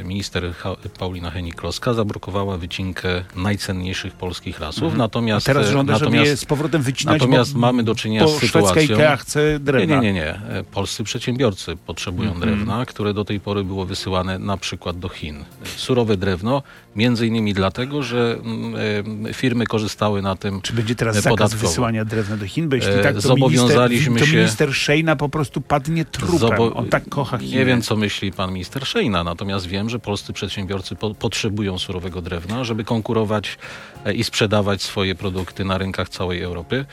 e, 0.00 0.04
minister 0.04 0.52
Paulina 0.98 1.30
Henik-Kloska 1.30 1.94
zablokowała 1.94 2.58
wycinkę 2.58 3.24
najcenniejszych 3.36 4.12
polskich 4.12 4.60
lasów, 4.60 4.82
mhm. 4.82 4.98
natomiast... 4.98 5.48
A 5.48 5.52
teraz 5.52 5.70
żąda, 5.70 5.92
natomiast, 5.92 6.24
żeby 6.24 6.36
z 6.36 6.44
powrotem 6.44 6.82
wycinać, 6.82 7.20
Natomiast 7.20 7.54
mamy 7.54 7.82
do 7.82 7.94
czynienia 7.94 8.28
z 8.28 8.38
sytuacją... 8.38 8.98
Chce 9.18 9.58
drewna. 9.60 9.96
Nie, 9.96 10.02
nie, 10.02 10.12
nie, 10.12 10.12
nie. 10.12 10.64
Polscy 10.72 11.04
przedsiębiorcy 11.04 11.76
potrzebują 11.76 12.32
mhm. 12.32 12.50
drewna, 12.50 12.86
które 12.86 13.14
do 13.14 13.24
tej 13.24 13.40
pory 13.40 13.64
było 13.64 13.84
wysyłane 13.84 14.38
na 14.38 14.56
przykład 14.56 14.98
do 14.98 15.08
Chin. 15.08 15.44
Surowe 15.76 16.16
drewno, 16.16 16.62
między 16.96 17.26
innymi 17.26 17.54
dlatego, 17.54 18.02
że 18.02 18.38
mm, 18.44 19.34
firmy 19.34 19.66
korzystały 19.66 20.22
na 20.22 20.36
tym 20.36 20.60
Czy 20.60 20.72
będzie 20.72 20.94
teraz 20.94 21.16
zakaz 21.16 21.30
podatkowo. 21.30 21.68
wysyłania 21.68 22.04
drewna 22.04 22.36
do 22.36 22.46
Chin? 22.46 22.68
Bo 22.68 22.76
jeśli 22.76 22.92
tak, 23.02 23.14
to 23.14 23.20
Zobowiązaliśmy 23.20 24.10
minister, 24.10 24.30
to 24.30 24.36
minister 24.36 24.74
Szejna 24.74 25.16
po 25.16 25.28
prostu 25.28 25.60
padnie 25.60 26.04
trupem. 26.04 26.38
Zobo... 26.38 26.74
On 26.74 26.88
tak 26.88 27.08
kocha 27.08 27.38
Chiny. 27.38 27.56
Nie 27.56 27.64
wiem, 27.64 27.82
co 27.82 27.96
myśli 27.96 28.09
pan 28.36 28.52
minister 28.52 28.86
Szejna, 28.86 29.24
natomiast 29.24 29.66
wiem, 29.66 29.90
że 29.90 29.98
polscy 29.98 30.32
przedsiębiorcy 30.32 30.96
po 30.96 31.14
potrzebują 31.14 31.78
surowego 31.78 32.22
drewna, 32.22 32.64
żeby 32.64 32.84
konkurować 32.84 33.58
e, 34.04 34.14
i 34.14 34.24
sprzedawać 34.24 34.82
swoje 34.82 35.14
produkty 35.14 35.64
na 35.64 35.78
rynkach 35.78 36.08
całej 36.08 36.42
Europy. 36.42 36.84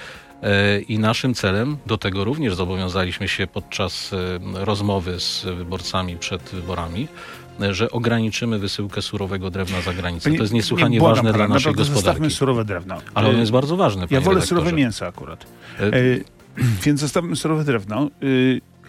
E, 0.43 0.79
I 0.79 0.99
naszym 0.99 1.33
celem, 1.33 1.77
do 1.85 1.97
tego 1.97 2.23
również 2.23 2.55
zobowiązaliśmy 2.55 3.27
się 3.27 3.47
podczas 3.47 4.13
e, 4.13 4.39
rozmowy 4.65 5.19
z 5.19 5.45
wyborcami 5.45 6.17
przed 6.17 6.41
wyborami, 6.41 7.07
że 7.71 7.91
ograniczymy 7.91 8.59
wysyłkę 8.59 9.01
surowego 9.01 9.49
drewna 9.49 9.81
za 9.81 9.93
granicę. 9.93 10.31
to 10.31 10.41
jest 10.41 10.53
niesłychanie 10.53 10.97
nie, 10.97 11.03
ważne 11.03 11.33
dla 11.33 11.47
naszej 11.47 11.73
gospodarki. 11.73 12.05
Zostawmy 12.05 12.29
surowe 12.29 12.65
drewno. 12.65 12.97
Ale 13.13 13.29
ono 13.29 13.39
jest 13.39 13.51
bardzo 13.51 13.77
ważne. 13.77 14.01
Ja 14.01 14.07
wolę 14.07 14.19
redaktorze. 14.19 14.47
surowe 14.47 14.73
mięso 14.73 15.07
akurat. 15.07 15.45
E... 15.79 15.91
więc 16.85 16.99
zostawmy 16.99 17.35
surowe 17.35 17.63
drewno. 17.63 18.09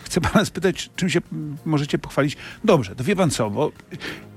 Chcę 0.08 0.20
pana 0.20 0.44
spytać, 0.44 0.90
czym 0.96 1.10
się 1.10 1.20
możecie 1.64 1.98
pochwalić. 1.98 2.36
Dobrze, 2.64 2.96
to 2.96 3.04
wie 3.04 3.16
pan 3.16 3.30
co, 3.30 3.50
bo 3.50 3.72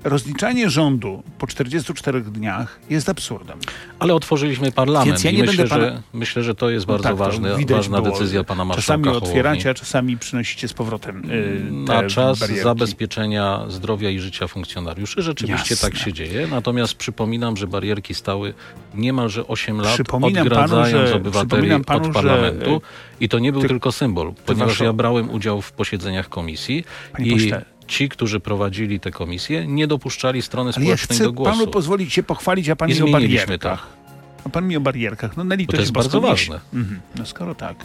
rozliczanie 0.04 0.70
rządu 0.70 1.24
po 1.38 1.48
44 1.48 2.22
dniach 2.22 2.80
jest 2.90 3.10
absurdem. 3.10 3.60
Ale 4.00 4.14
otworzyliśmy 4.16 4.72
parlament 4.72 5.08
Więc 5.08 5.24
ja 5.24 5.32
nie 5.32 5.44
myślę, 5.44 5.68
pana... 5.68 5.82
że, 5.84 6.02
myślę, 6.14 6.44
że 6.44 6.56
to 6.56 6.70
jest 6.70 6.88
no 6.88 6.94
bardzo 6.94 7.10
tak, 7.10 7.18
ważne, 7.18 7.56
ważna 7.70 8.02
było. 8.02 8.14
decyzja 8.14 8.44
pana 8.44 8.66
marszałka 8.66 9.04
Czasami 9.04 9.18
otwieracie, 9.18 9.70
a 9.70 9.74
czasami 9.74 10.18
przynosicie 10.18 10.68
z 10.68 10.74
powrotem 10.74 11.24
yy, 11.30 11.72
Na 11.72 12.04
czas 12.04 12.40
barierki. 12.40 12.64
zabezpieczenia 12.64 13.66
zdrowia 13.68 14.10
i 14.10 14.20
życia 14.20 14.48
funkcjonariuszy. 14.48 15.22
Rzeczywiście 15.22 15.74
Jasne. 15.74 15.90
tak 15.90 16.00
się 16.00 16.14
dzieje. 16.14 16.48
Natomiast 16.48 16.96
przypominam, 16.96 17.58
że 17.58 17.68
barierki 17.68 18.14
stały 18.14 18.54
niemalże 18.96 19.48
8 19.48 19.82
lat, 19.82 20.00
odgradzając 20.12 21.10
panu, 21.12 21.22
obywateli 21.22 21.84
panu, 21.84 22.08
od 22.08 22.14
parlamentu. 22.14 22.70
Że, 22.70 22.80
I 23.20 23.30
to 23.30 23.40
nie 23.40 23.52
był 23.52 23.62
ty, 23.62 23.68
tylko 23.68 23.92
symbol, 23.92 24.34
ponieważ 24.46 24.80
ja 24.80 24.94
brałem 24.94 25.30
udział 25.30 25.62
w 25.62 25.72
posiedzeniach 25.72 26.30
komisji 26.30 26.84
Panie 27.14 27.28
i 27.28 27.32
pośle, 27.32 27.66
ci, 27.92 28.10
którzy 28.10 28.40
prowadzili 28.40 29.00
te 29.00 29.12
komisje, 29.12 29.68
nie 29.68 29.88
dopuszczali 29.88 30.42
strony 30.42 30.74
społecznej 30.74 31.20
ja 31.20 31.26
do 31.26 31.34
głosu. 31.34 31.52
panu 31.52 31.68
pozwolić 31.68 32.14
się 32.14 32.24
pochwalić, 32.24 32.70
a 32.70 32.76
pan 32.76 32.90
I 32.90 32.94
mi 32.94 33.02
o 33.02 33.08
barierkach. 33.08 33.60
To. 33.60 34.02
A 34.46 34.50
pan 34.50 34.68
mi 34.68 34.78
o 34.78 34.82
barierkach. 34.82 35.38
No 35.38 35.44
na 35.44 35.56
litość 35.56 35.78
to 35.78 35.82
jest 35.82 35.92
bardzo 35.92 36.22
ważne. 36.22 36.60
Mhm. 36.74 37.00
No 37.16 37.26
skoro 37.26 37.56
tak. 37.56 37.76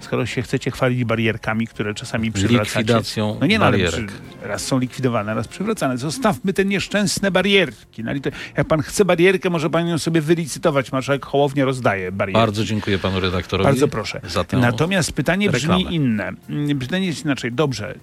Skoro 0.00 0.26
się 0.26 0.42
chcecie 0.42 0.70
chwalić 0.70 1.04
barierkami, 1.04 1.66
które 1.66 1.94
czasami 1.94 2.32
przywracacie. 2.32 2.78
Likwidacją 2.78 3.36
no 3.40 3.46
nie, 3.46 3.58
no, 3.58 3.64
barierek. 3.64 4.06
Przy, 4.06 4.48
raz 4.48 4.66
są 4.66 4.78
likwidowane, 4.78 5.34
raz 5.34 5.48
przywracane. 5.48 5.98
Zostawmy 5.98 6.52
te 6.52 6.64
nieszczęsne 6.64 7.30
barierki. 7.30 8.04
Na. 8.04 8.12
Jak 8.56 8.66
pan 8.68 8.82
chce 8.82 9.04
barierkę, 9.04 9.50
może 9.50 9.70
pan 9.70 9.88
ją 9.88 9.98
sobie 9.98 10.20
wylicytować. 10.20 10.92
Marszałek 10.92 11.26
Hołownia 11.26 11.64
rozdaje 11.64 12.12
barierki. 12.12 12.40
Bardzo 12.40 12.64
dziękuję 12.64 12.98
panu 12.98 13.20
redaktorowi. 13.20 13.68
Bardzo 13.68 13.88
proszę. 13.88 14.20
Natomiast 14.52 15.12
pytanie 15.12 15.50
reklamę. 15.50 15.84
brzmi 15.84 15.94
inne. 15.94 16.32
Pytanie 16.80 17.06
jest 17.06 17.24
inaczej. 17.24 17.52
Dobrze, 17.52 17.94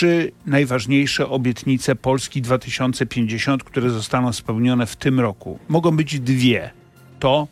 trzy 0.00 0.32
najważniejsze 0.46 1.28
obietnice 1.28 1.96
Polski 1.96 2.42
2050, 2.42 3.64
które 3.64 3.90
zostaną 3.90 4.32
spełnione 4.32 4.86
w 4.86 4.96
tym 4.96 5.20
roku. 5.20 5.58
Mogą 5.68 5.96
być 5.96 6.20
dwie. 6.20 6.70
To 7.18 7.48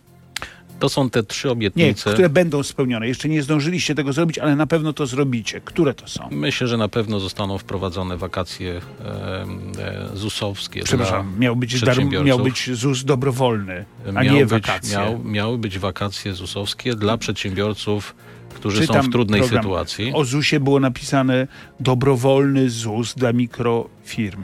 to 0.78 0.88
są 0.88 1.10
te 1.10 1.22
trzy 1.22 1.50
obietnice. 1.50 2.10
Nie, 2.10 2.14
które 2.14 2.28
będą 2.28 2.62
spełnione. 2.62 3.08
Jeszcze 3.08 3.28
nie 3.28 3.42
zdążyliście 3.42 3.94
tego 3.94 4.12
zrobić, 4.12 4.38
ale 4.38 4.56
na 4.56 4.66
pewno 4.66 4.92
to 4.92 5.06
zrobicie. 5.06 5.60
Które 5.60 5.94
to 5.94 6.08
są? 6.08 6.28
Myślę, 6.30 6.66
że 6.66 6.76
na 6.76 6.88
pewno 6.88 7.20
zostaną 7.20 7.58
wprowadzone 7.58 8.16
wakacje 8.16 8.80
e, 9.04 9.46
e, 9.78 10.16
ZUS-owskie. 10.16 10.82
Przepraszam, 10.82 11.34
miał 11.38 11.56
być, 11.56 11.80
dar, 11.80 12.04
miał 12.24 12.38
być 12.38 12.70
ZUS 12.72 13.04
dobrowolny, 13.04 13.84
a 14.14 14.22
miał 14.22 14.34
nie 14.34 14.46
być, 14.46 14.50
wakacje. 14.50 14.98
Miał, 14.98 15.24
miały 15.24 15.58
być 15.58 15.78
wakacje 15.78 16.34
ZUS-owskie 16.34 16.94
dla 16.94 17.18
przedsiębiorców 17.18 18.14
którzy 18.58 18.80
Czytam 18.80 19.02
są 19.02 19.08
w 19.08 19.12
trudnej 19.12 19.48
sytuacji. 19.48 20.12
O 20.14 20.24
ZUS-ie 20.24 20.60
było 20.60 20.80
napisane 20.80 21.46
dobrowolny 21.80 22.70
ZUS 22.70 23.14
dla 23.14 23.32
mikrofirm. 23.32 24.42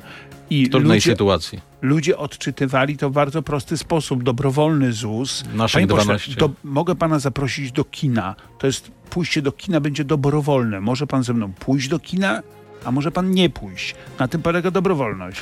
I 0.51 0.67
w 0.67 0.71
trudnej 0.71 0.97
ludzie, 0.97 1.11
sytuacji. 1.11 1.61
Ludzie 1.83 2.19
odczytywali 2.19 2.97
to 2.97 3.11
w 3.11 3.13
bardzo 3.13 3.43
prosty 3.43 3.77
sposób. 3.77 4.23
Dobrowolny 4.23 4.93
ZUS. 4.93 5.45
Naszych 5.55 5.75
Panie 5.75 5.87
12. 5.87 6.27
Pośle, 6.27 6.49
do, 6.49 6.51
mogę 6.65 6.95
pana 6.95 7.19
zaprosić 7.19 7.73
do 7.73 7.85
kina. 7.85 8.37
To 8.59 8.67
jest 8.67 8.91
pójście 9.11 9.43
do 9.43 9.53
kina 9.53 9.81
będzie 9.81 10.05
dobrowolne. 10.05 10.81
Może 10.81 11.07
pan 11.07 11.23
ze 11.23 11.35
mną 11.35 11.53
pójść 11.53 11.89
do 11.89 11.99
kina, 11.99 12.43
a 12.85 12.91
może 12.91 13.11
pan 13.11 13.31
nie 13.31 13.51
pójść. 13.51 13.95
Na 14.19 14.29
tym 14.29 14.43
polega 14.43 14.71
dobrowolność. 14.71 15.41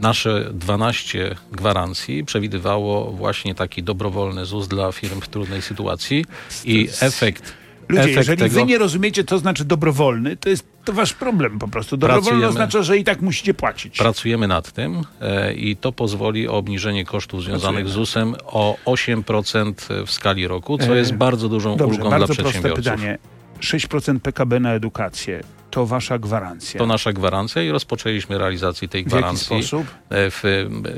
Nasze 0.00 0.50
12 0.54 1.36
gwarancji 1.52 2.24
przewidywało 2.24 3.12
właśnie 3.12 3.54
taki 3.54 3.82
dobrowolny 3.82 4.46
ZUS 4.46 4.68
dla 4.68 4.92
firm 4.92 5.20
w 5.20 5.28
trudnej 5.28 5.62
sytuacji 5.62 6.24
i 6.64 6.88
efekt 7.00 7.59
Ludzie, 7.90 8.10
jeżeli 8.10 8.38
tego... 8.38 8.54
wy 8.54 8.64
nie 8.64 8.78
rozumiecie, 8.78 9.24
co 9.24 9.38
znaczy 9.38 9.64
dobrowolny, 9.64 10.36
to 10.36 10.48
jest 10.48 10.66
to 10.84 10.92
wasz 10.92 11.12
problem 11.12 11.58
po 11.58 11.68
prostu. 11.68 11.96
Dobrowolny 11.96 12.46
oznacza, 12.46 12.82
że 12.82 12.98
i 12.98 13.04
tak 13.04 13.20
musicie 13.20 13.54
płacić. 13.54 13.98
Pracujemy 13.98 14.48
nad 14.48 14.72
tym 14.72 15.02
e, 15.20 15.54
i 15.54 15.76
to 15.76 15.92
pozwoli 15.92 16.48
o 16.48 16.52
obniżenie 16.52 17.04
kosztów 17.04 17.42
związanych 17.42 17.84
Pracujemy. 17.84 17.90
z 17.90 17.92
ZUS-em 17.92 18.34
o 18.46 18.76
8% 18.86 20.06
w 20.06 20.10
skali 20.10 20.48
roku, 20.48 20.78
co 20.78 20.94
e, 20.94 20.98
jest 20.98 21.14
bardzo 21.14 21.48
dużą 21.48 21.76
Dobrze, 21.76 21.96
ulgą 21.96 22.10
bardzo 22.10 22.26
dla 22.26 22.34
przedsiębiorców. 22.34 22.84
Proste 22.84 22.96
pytanie. 22.96 23.18
6% 23.60 24.20
PKB 24.20 24.60
na 24.60 24.72
edukację 24.72 25.42
to 25.70 25.86
wasza 25.86 26.18
gwarancja? 26.18 26.78
To 26.78 26.86
nasza 26.86 27.12
gwarancja 27.12 27.62
i 27.62 27.70
rozpoczęliśmy 27.70 28.38
realizację 28.38 28.88
tej 28.88 29.04
gwarancji. 29.04 29.46
W 29.46 29.50
jaki 29.50 29.62
sposób? 29.62 29.86
E, 30.10 30.30
w, 30.30 30.42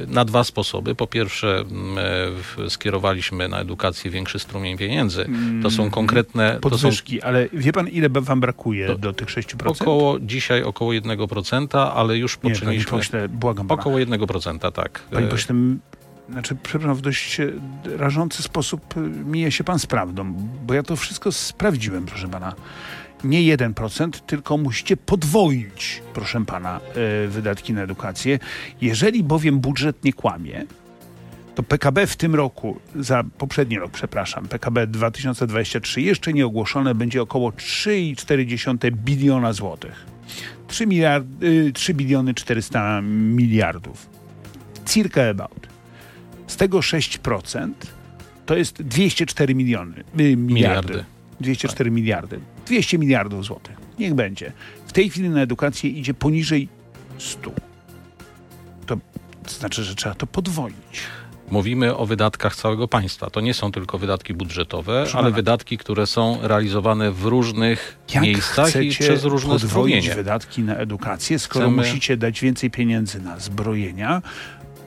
na 0.09 0.25
dwa 0.25 0.45
sposoby. 0.45 0.95
Po 0.95 1.07
pierwsze 1.07 1.65
w, 2.35 2.67
skierowaliśmy 2.69 3.49
na 3.49 3.61
edukację 3.61 4.11
większy 4.11 4.39
strumień 4.39 4.79
pieniędzy. 4.79 5.27
To 5.63 5.71
są 5.71 5.83
mm, 5.83 5.93
konkretne... 5.93 6.59
Podwyżki, 6.61 7.21
są, 7.21 7.27
ale 7.27 7.49
wie 7.53 7.73
pan 7.73 7.89
ile 7.89 8.09
wam 8.09 8.41
brakuje 8.41 8.87
do, 8.87 8.99
do 8.99 9.13
tych 9.13 9.29
6%? 9.29 9.83
Około, 9.83 10.21
dzisiaj 10.21 10.63
około 10.63 10.93
1%, 10.93 11.93
ale 11.95 12.19
już 12.19 12.37
poczyniliśmy... 12.37 12.73
Nie, 12.73 12.85
panie 12.85 13.01
pośle, 13.01 13.29
błagam 13.29 13.69
pana. 13.69 13.81
Około 13.81 13.97
1%, 13.97 14.73
tak. 14.73 15.03
Panie 15.11 15.27
pośle, 15.27 15.55
znaczy, 16.31 16.57
przepraszam, 16.63 16.97
w 16.97 17.01
dość 17.01 17.41
e, 17.41 17.53
rażący 17.97 18.43
sposób 18.43 18.97
e, 18.97 19.01
mija 19.01 19.51
się 19.51 19.65
pan 19.65 19.79
z 19.79 19.87
prawdą, 19.87 20.33
bo 20.67 20.75
ja 20.75 20.83
to 20.83 20.97
wszystko 20.97 21.33
sprawdziłem, 21.33 22.07
proszę 22.07 22.29
pana. 22.29 22.55
Nie 23.25 23.57
1%, 23.57 24.11
tylko 24.11 24.59
musicie 24.59 24.97
podwoić, 24.97 26.03
proszę 26.15 26.45
pana, 26.45 26.81
e, 27.25 27.29
wydatki 27.29 27.73
na 27.73 27.83
edukację. 27.83 28.39
Jeżeli 28.81 29.25
bowiem 29.25 29.61
budżet 29.61 30.05
nie 30.05 30.13
kłamie, 30.13 30.67
to 31.55 31.63
PKB 31.63 32.07
w 32.07 32.17
tym 32.17 32.35
roku, 32.35 32.81
za 32.97 33.25
poprzedni 33.39 33.79
rok, 33.79 33.91
przepraszam, 33.93 34.49
PKB 34.49 34.87
2023 34.87 36.01
jeszcze 36.01 36.33
nie 36.33 36.47
ogłoszone 36.47 36.95
będzie 36.95 37.23
około 37.23 37.51
3,4 37.51 38.91
biliona 38.93 39.53
złotych. 39.53 40.07
3, 40.69 40.87
miliard, 40.87 41.27
3 41.75 41.95
biliony 41.95 42.35
400 42.35 43.01
miliardów. 43.03 44.07
Circa 44.87 45.29
about. 45.31 45.67
Z 46.47 46.57
tego 46.57 46.79
6% 46.79 47.71
to 48.47 48.57
jest 48.57 48.83
204 48.83 49.55
miliony, 49.55 49.95
y, 50.01 50.05
miliardy. 50.15 50.55
miliardy. 50.55 51.05
204 51.41 51.91
tak. 51.91 51.95
miliardy. 51.95 52.41
200 52.67 52.99
miliardów 52.99 53.45
złotych. 53.45 53.77
Niech 53.99 54.15
będzie. 54.15 54.53
W 54.87 54.93
tej 54.93 55.11
chwili 55.11 55.29
na 55.29 55.41
edukację 55.41 55.91
idzie 55.91 56.15
poniżej 56.15 56.69
100. 57.19 57.51
To 58.87 58.97
znaczy, 59.49 59.85
że 59.85 59.95
trzeba 59.95 60.15
to 60.15 60.27
podwoić. 60.27 61.03
Mówimy 61.51 61.97
o 61.97 62.07
wydatkach 62.07 62.57
całego 62.57 62.89
państwa. 62.89 63.31
To 63.31 63.41
nie 63.41 63.55
są 63.55 63.73
tylko 63.73 63.99
wydatki 63.99 64.35
budżetowe, 64.35 65.03
Proszę 65.03 65.19
ale 65.19 65.25
pana. 65.25 65.37
wydatki, 65.37 65.79
które 65.79 66.07
są 66.07 66.39
realizowane 66.43 67.11
w 67.11 67.25
różnych 67.25 67.99
Jak 68.15 68.23
miejscach 68.23 68.77
i 68.77 68.91
przez 68.91 69.25
różne 69.25 69.51
podwoić 69.51 70.11
wydatki 70.11 70.63
na 70.63 70.77
edukację, 70.77 71.39
skoro 71.39 71.67
Chcemy... 71.67 71.77
musicie 71.83 72.17
dać 72.17 72.41
więcej 72.41 72.71
pieniędzy 72.71 73.21
na 73.21 73.39
zbrojenia, 73.39 74.23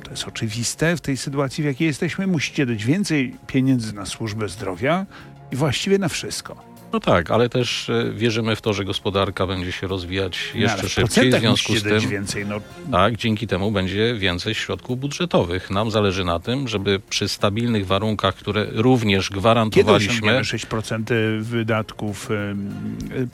to 0.05 0.11
jest 0.11 0.27
oczywiste 0.27 0.97
w 0.97 1.01
tej 1.01 1.17
sytuacji, 1.17 1.63
w 1.63 1.67
jakiej 1.67 1.87
jesteśmy. 1.87 2.27
Musicie 2.27 2.65
dać 2.65 2.85
więcej 2.85 3.35
pieniędzy 3.47 3.93
na 3.93 4.05
służbę 4.05 4.49
zdrowia 4.49 5.05
i 5.51 5.55
właściwie 5.55 5.97
na 5.97 6.09
wszystko. 6.09 6.75
No 6.93 6.99
tak, 6.99 7.31
ale 7.31 7.49
też 7.49 7.89
e, 7.89 8.11
wierzymy 8.13 8.55
w 8.55 8.61
to, 8.61 8.73
że 8.73 8.85
gospodarka 8.85 9.47
będzie 9.47 9.71
się 9.71 9.87
rozwijać 9.87 10.51
jeszcze 10.53 10.83
no, 10.83 10.89
szybciej. 10.89 11.31
W 11.31 11.39
związku 11.39 11.75
z 11.75 11.83
tym, 11.83 11.99
więcej, 11.99 12.45
no. 12.45 12.61
tak, 12.91 13.15
dzięki 13.15 13.47
temu 13.47 13.71
będzie 13.71 14.15
więcej 14.15 14.55
środków 14.55 14.99
budżetowych. 14.99 15.69
Nam 15.69 15.91
zależy 15.91 16.25
na 16.25 16.39
tym, 16.39 16.67
żeby 16.67 16.99
przy 17.09 17.29
stabilnych 17.29 17.87
warunkach, 17.87 18.35
które 18.35 18.65
również 18.71 19.29
gwarantowaliśmy. 19.29 20.41
Kiedy 20.43 20.65
6% 20.65 21.41
wydatków, 21.41 22.29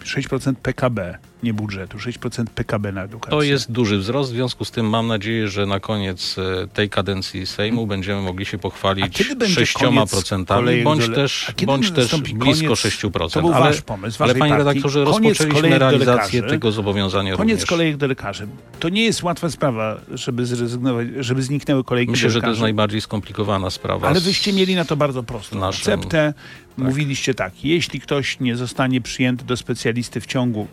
6% 0.04 0.56
PKB 0.56 1.18
nie 1.44 1.54
budżetu, 1.54 1.98
6% 1.98 2.46
PKB 2.56 2.92
na 2.92 3.04
edukację. 3.04 3.32
To 3.38 3.42
jest 3.44 3.72
duży 3.72 3.98
wzrost, 3.98 4.32
w 4.32 4.34
związku 4.34 4.66
z 4.66 4.72
tym 4.72 4.90
mam 4.90 5.08
nadzieję, 5.08 5.48
że 5.48 5.66
na 5.66 5.80
koniec 5.80 6.36
e, 6.38 6.68
tej 6.68 6.90
kadencji 6.90 7.46
Sejmu 7.48 7.88
będziemy 7.88 8.22
mogli 8.22 8.46
się 8.46 8.58
pochwalić 8.58 9.18
kiedy 9.18 9.36
będzie 9.36 9.62
6%, 9.62 10.46
kolejek 10.46 10.84
bądź 10.84 11.10
też, 11.16 11.52
bądź 11.66 11.92
też 11.92 12.16
blisko 12.22 12.66
koniec- 12.74 13.10
6%. 13.10 13.32
To 13.34 13.42
był 13.42 13.54
ale, 13.54 13.66
wasz 13.66 13.82
pomysł, 13.82 14.24
ale 14.24 14.36
panie 14.36 14.52
partii. 14.54 14.66
redaktorze, 14.68 15.04
rozpoczęliśmy 15.06 15.80
realizację 15.80 16.40
lekarzy. 16.42 16.56
tego 16.56 16.72
zobowiązania 16.72 17.36
Koniec 17.36 17.52
również. 17.52 17.70
kolejek 17.70 17.98
do 17.98 18.08
lekarzy. 18.08 18.48
To 18.80 18.90
nie 18.90 19.04
jest 19.04 19.24
łatwa 19.24 19.50
sprawa, 19.50 19.98
żeby 20.14 20.46
zrezygnować, 20.46 21.08
żeby 21.20 21.42
zniknęły 21.44 21.84
kolejki 21.84 22.12
Myślę, 22.12 22.30
że 22.30 22.42
to 22.42 22.50
jest 22.50 22.62
najbardziej 22.62 23.02
skomplikowana 23.02 23.70
sprawa. 23.70 24.08
Ale 24.08 24.20
wyście 24.20 24.54
mieli 24.54 24.76
na 24.76 24.86
to 24.86 24.96
bardzo 24.96 25.24
prostą 25.24 25.60
naszym- 25.60 25.92
receptę. 25.94 26.34
Mówiliście 26.78 27.34
tak, 27.34 27.66
jeśli 27.66 28.00
ktoś 28.00 28.40
nie 28.40 28.56
zostanie 28.56 29.02
przyjęty 29.02 29.46
do 29.46 29.58
specjalisty 29.58 30.22
w 30.22 30.26
ciągu, 30.26 30.68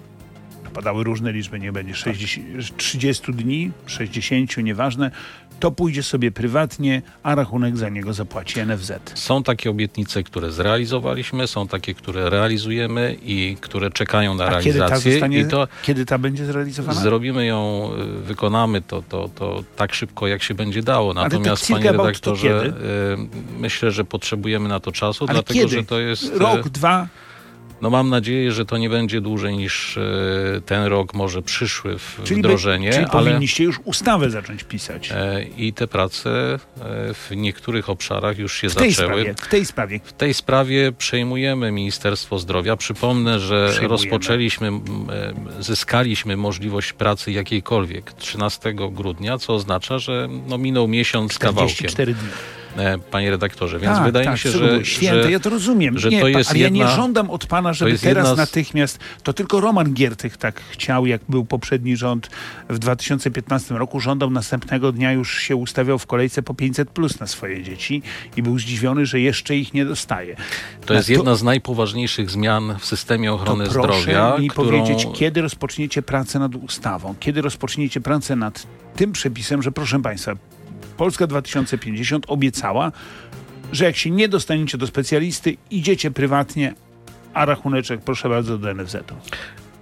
padały 0.79 1.05
różne 1.05 1.33
liczby, 1.33 1.59
nie 1.61 1.73
będzie 1.73 1.95
60, 1.95 2.77
30 2.77 3.33
dni, 3.33 3.71
60, 3.87 4.57
nieważne, 4.57 5.11
to 5.61 5.71
pójdzie 5.71 6.03
sobie 6.03 6.31
prywatnie, 6.31 7.03
a 7.23 7.35
rachunek 7.35 7.77
za 7.77 7.89
niego 7.89 8.13
zapłaci 8.13 8.61
NFZ. 8.67 8.93
Są 9.15 9.43
takie 9.43 9.71
obietnice, 9.71 10.23
które 10.23 10.51
zrealizowaliśmy, 10.53 11.47
są 11.47 11.69
takie, 11.69 11.95
które 11.95 12.31
realizujemy 12.31 13.17
i 13.23 13.57
które 13.61 13.91
czekają 13.91 14.35
na 14.35 14.45
A 14.45 14.63
kiedy 14.63 14.79
ta, 14.79 14.87
realizację. 14.87 15.13
zostanie, 15.13 15.45
to 15.45 15.69
kiedy 15.83 16.07
ta 16.07 16.19
będzie 16.19 16.47
zrealizowana? 16.47 17.01
Zrobimy 17.01 17.47
ją, 17.47 17.91
y, 18.21 18.23
wykonamy 18.23 18.83
to, 18.83 19.03
to, 19.03 19.29
to 19.35 19.65
tak 19.77 19.95
szybko, 19.95 20.27
jak 20.27 20.43
się 20.43 20.55
będzie 20.55 20.83
dało. 20.83 21.15
to 21.15 21.21
Natomiast, 21.23 21.67
circa 21.67 21.83
panie 21.83 21.93
redaktorze, 21.99 22.67
y, 22.67 22.73
myślę, 23.59 23.91
że 23.91 24.05
potrzebujemy 24.05 24.69
na 24.69 24.81
to 24.81 24.93
czasu, 24.93 25.25
Ale 25.25 25.33
dlatego 25.35 25.61
kiedy? 25.61 25.77
że 25.77 25.85
to 25.85 26.01
jest. 26.01 26.25
y, 26.25 26.39
Rok, 26.39 26.69
dwa? 26.69 27.07
No 27.83 27.91
mam 27.91 28.09
nadzieję, 28.11 28.53
że 28.53 28.65
to 28.67 28.79
nie 28.79 28.91
będzie 28.91 29.21
dłużej 29.21 29.57
niż 29.57 29.97
y, 29.97 30.03
ten 30.67 30.85
rok, 30.85 31.15
może 31.15 31.43
przyszły 31.43 31.99
w 31.99 32.21
Czyli, 32.25 32.43
by- 32.43 32.49
wdrożenie, 32.49 32.91
czyli 32.93 33.05
ale 33.05 33.25
powinniście 33.25 33.65
już 33.65 33.81
ustawę 33.85 34.31
zacząć 34.31 34.65
pisać. 34.65 35.11
e, 35.15 35.43
i 35.57 35.73
te 35.73 35.87
prace 35.87 36.31
e, 36.55 36.59
w 37.15 37.29
niektórych 37.37 37.91
obszarach 37.91 38.39
już 38.39 38.53
się 38.57 38.69
W 38.69 38.73
zaczęły. 38.73 38.93
sprawie, 38.93 39.35
w 39.35 39.49
tej 39.49 39.67
sprawie. 39.67 40.01
W 40.05 40.13
tej 40.13 40.35
sprawie 40.35 40.93
przejmujemy 40.93 41.73
Ministerstwo 41.73 42.39
Zdrowia. 42.39 42.77
Przypomnę, 42.77 43.41
że 43.41 43.67
Przejmujemy. 43.71 43.89
rozpoczęliśmy, 43.89 44.69
e, 44.69 45.63
zyskaliśmy 45.63 46.37
możliwość 46.37 46.93
pracy 46.93 47.33
jakiejkolwiek 47.33 48.13
13 48.13 48.75
grudnia, 48.93 49.39
co 49.39 49.55
oznacza, 49.55 49.99
że 49.99 50.29
no, 50.49 50.59
minął 50.59 50.89
miesiąc 50.89 51.33
z 51.33 51.39
kawałkiem, 51.39 51.75
44 51.89 52.15
dni. 52.15 52.29
E, 52.79 52.99
panie 52.99 53.31
redaktorze. 53.31 53.79
Więc 53.79 53.97
tak, 53.97 54.05
wydaje 54.05 54.25
tak, 54.25 54.35
mi 54.35 54.39
się, 54.39 54.51
że, 54.51 54.85
święte, 54.85 55.23
że 55.23 55.31
ja 55.31 55.41
to 55.41 55.51
rozumiem. 55.51 55.99
że 55.99 56.09
nie, 56.09 56.21
to 56.21 56.29
jest 56.29 56.51
ale 56.51 56.59
ja 56.59 56.69
nie 56.69 56.81
jedna- 56.81 56.97
żądam 56.97 57.31
od 57.31 57.47
pana, 57.47 57.73
żeby 57.73 57.99
teraz 57.99 58.05
jedna 58.05 58.35
z- 58.35 58.39
natychmiast, 58.39 58.99
to 59.23 59.33
tylko 59.33 59.61
Roman 59.61 59.95
Giertych 59.95 60.37
tak 60.37 60.61
chciał, 60.71 61.07
jak 61.07 61.21
był 61.29 61.45
poprzedni 61.45 61.97
rząd 61.97 62.31
w 62.69 62.79
2015 62.79 63.75
roku, 63.79 64.01
żądał 64.01 64.31
następnego 64.31 64.93
dnia 64.93 65.13
już 65.13 65.39
się 65.39 65.57
ustawiał 65.57 65.99
w 65.99 66.07
kolejce 66.07 66.43
po 66.43 66.55
500 66.55 66.91
plus 66.91 67.21
na 67.21 67.27
swoje 67.27 67.63
dzieci 67.63 68.03
i 68.37 68.43
był 68.43 68.59
zdziwiony, 68.59 69.07
że 69.07 69.21
jeszcze 69.21 69.57
ich 69.57 69.75
nie 69.75 69.85
dostaje. 69.85 70.37
to 70.87 70.95
jest 70.95 71.07
to- 71.07 71.13
jedna 71.13 71.35
z 71.35 71.43
najpoważniejszych 71.43 72.31
zmian 72.31 72.75
w 72.79 72.85
systemie 72.85 73.29
To 73.29 73.35
ochrony 73.35 73.65
proszę 73.65 74.03
zdrowia, 74.03 74.37
mi 74.39 74.49
którą 74.49 74.67
powiedzieć, 74.69 75.07
kiedy 75.15 75.43
rozpoczniecie 75.43 76.03
pracę 76.03 76.39
nad 76.39 76.55
ustawą, 76.55 77.15
kiedy 77.21 77.43
rozpoczniecie 77.43 78.01
pracę 78.01 78.37
nad 78.37 78.67
tym 78.97 79.13
przepisem, 79.13 79.63
że 79.63 79.73
proszę 79.73 80.03
państwa, 80.03 80.33
Polska 80.99 81.27
2050 81.27 82.25
obiecała, 82.29 82.93
że 83.73 83.85
jak 83.85 83.97
się 83.97 84.11
nie 84.11 84.29
dostaniecie 84.29 84.79
do 84.79 84.87
specjalisty, 84.87 85.57
idziecie 85.71 86.11
prywatnie, 86.11 86.75
a 87.35 87.45
rachuneczek 87.45 88.01
proszę 88.01 88.29
bardzo 88.29 88.59
do 88.59 88.75
NFZ-u. 88.75 89.15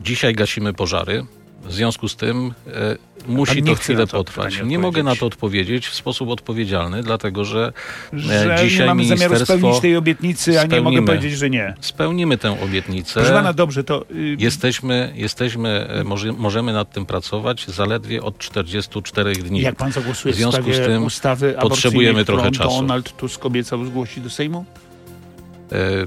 dzisiaj 0.01 0.35
gasimy 0.35 0.73
pożary. 0.73 1.27
W 1.69 1.73
związku 1.73 2.09
z 2.09 2.17
tym 2.17 2.55
e, 2.67 2.97
musi 3.29 3.63
to 3.63 3.75
chwilę 3.75 4.07
to 4.07 4.17
potrwać. 4.17 4.63
Nie 4.65 4.79
mogę 4.79 5.03
na 5.03 5.17
to 5.17 5.27
odpowiedzieć 5.27 5.87
w 5.89 5.95
sposób 5.95 6.29
odpowiedzialny, 6.29 7.03
dlatego 7.03 7.45
że 7.45 7.73
Że 8.13 8.55
E, 8.55 8.65
dzisiaj 8.65 8.81
nie 8.81 8.87
mamy 8.87 9.05
zamiaru 9.07 9.45
spełnić 9.45 9.81
tej 9.81 9.97
obietnicy, 9.97 10.61
a 10.61 10.65
nie 10.65 10.81
mogę 10.81 11.05
powiedzieć, 11.05 11.33
że 11.33 11.51
nie. 11.51 11.75
spełnimy 11.81 12.39
tę 12.39 12.63
obietnicę. 12.63 13.15
Proszę 13.15 13.33
pana, 13.33 13.53
dobrze, 13.53 13.85
to 13.85 14.05
y, 14.11 14.37
Jesteśmy, 14.39 15.13
jesteśmy 15.15 15.89
e, 15.89 16.05
może, 16.05 16.33
możemy 16.33 16.73
nad 16.73 16.93
tym 16.93 17.07
pracować 17.07 17.67
zaledwie 17.67 18.23
od 18.23 18.39
44 18.39 19.33
dni. 19.37 19.61
jak 19.61 19.77
pan 19.77 19.93
zagłosuje 19.93 20.35
w 20.35 20.37
związku 20.37 20.63
w 20.63 20.75
z 20.75 20.79
tym 20.79 21.05
ustawy 21.05 21.57
potrzebujemy 21.61 22.25
trochę 22.25 22.50
czasu. 22.50 22.76
Donald 22.76 23.17
Tusk 23.17 23.47
obiecał 23.47 23.85
zgłosić 23.85 24.25
do 24.25 24.31
Sejmu? 24.31 24.65
E, 25.73 26.07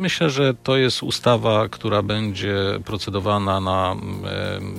Myślę, 0.00 0.30
że 0.30 0.54
to 0.54 0.76
jest 0.76 1.02
ustawa, 1.02 1.68
która 1.68 2.02
będzie 2.02 2.54
procedowana 2.84 3.60
na 3.60 3.96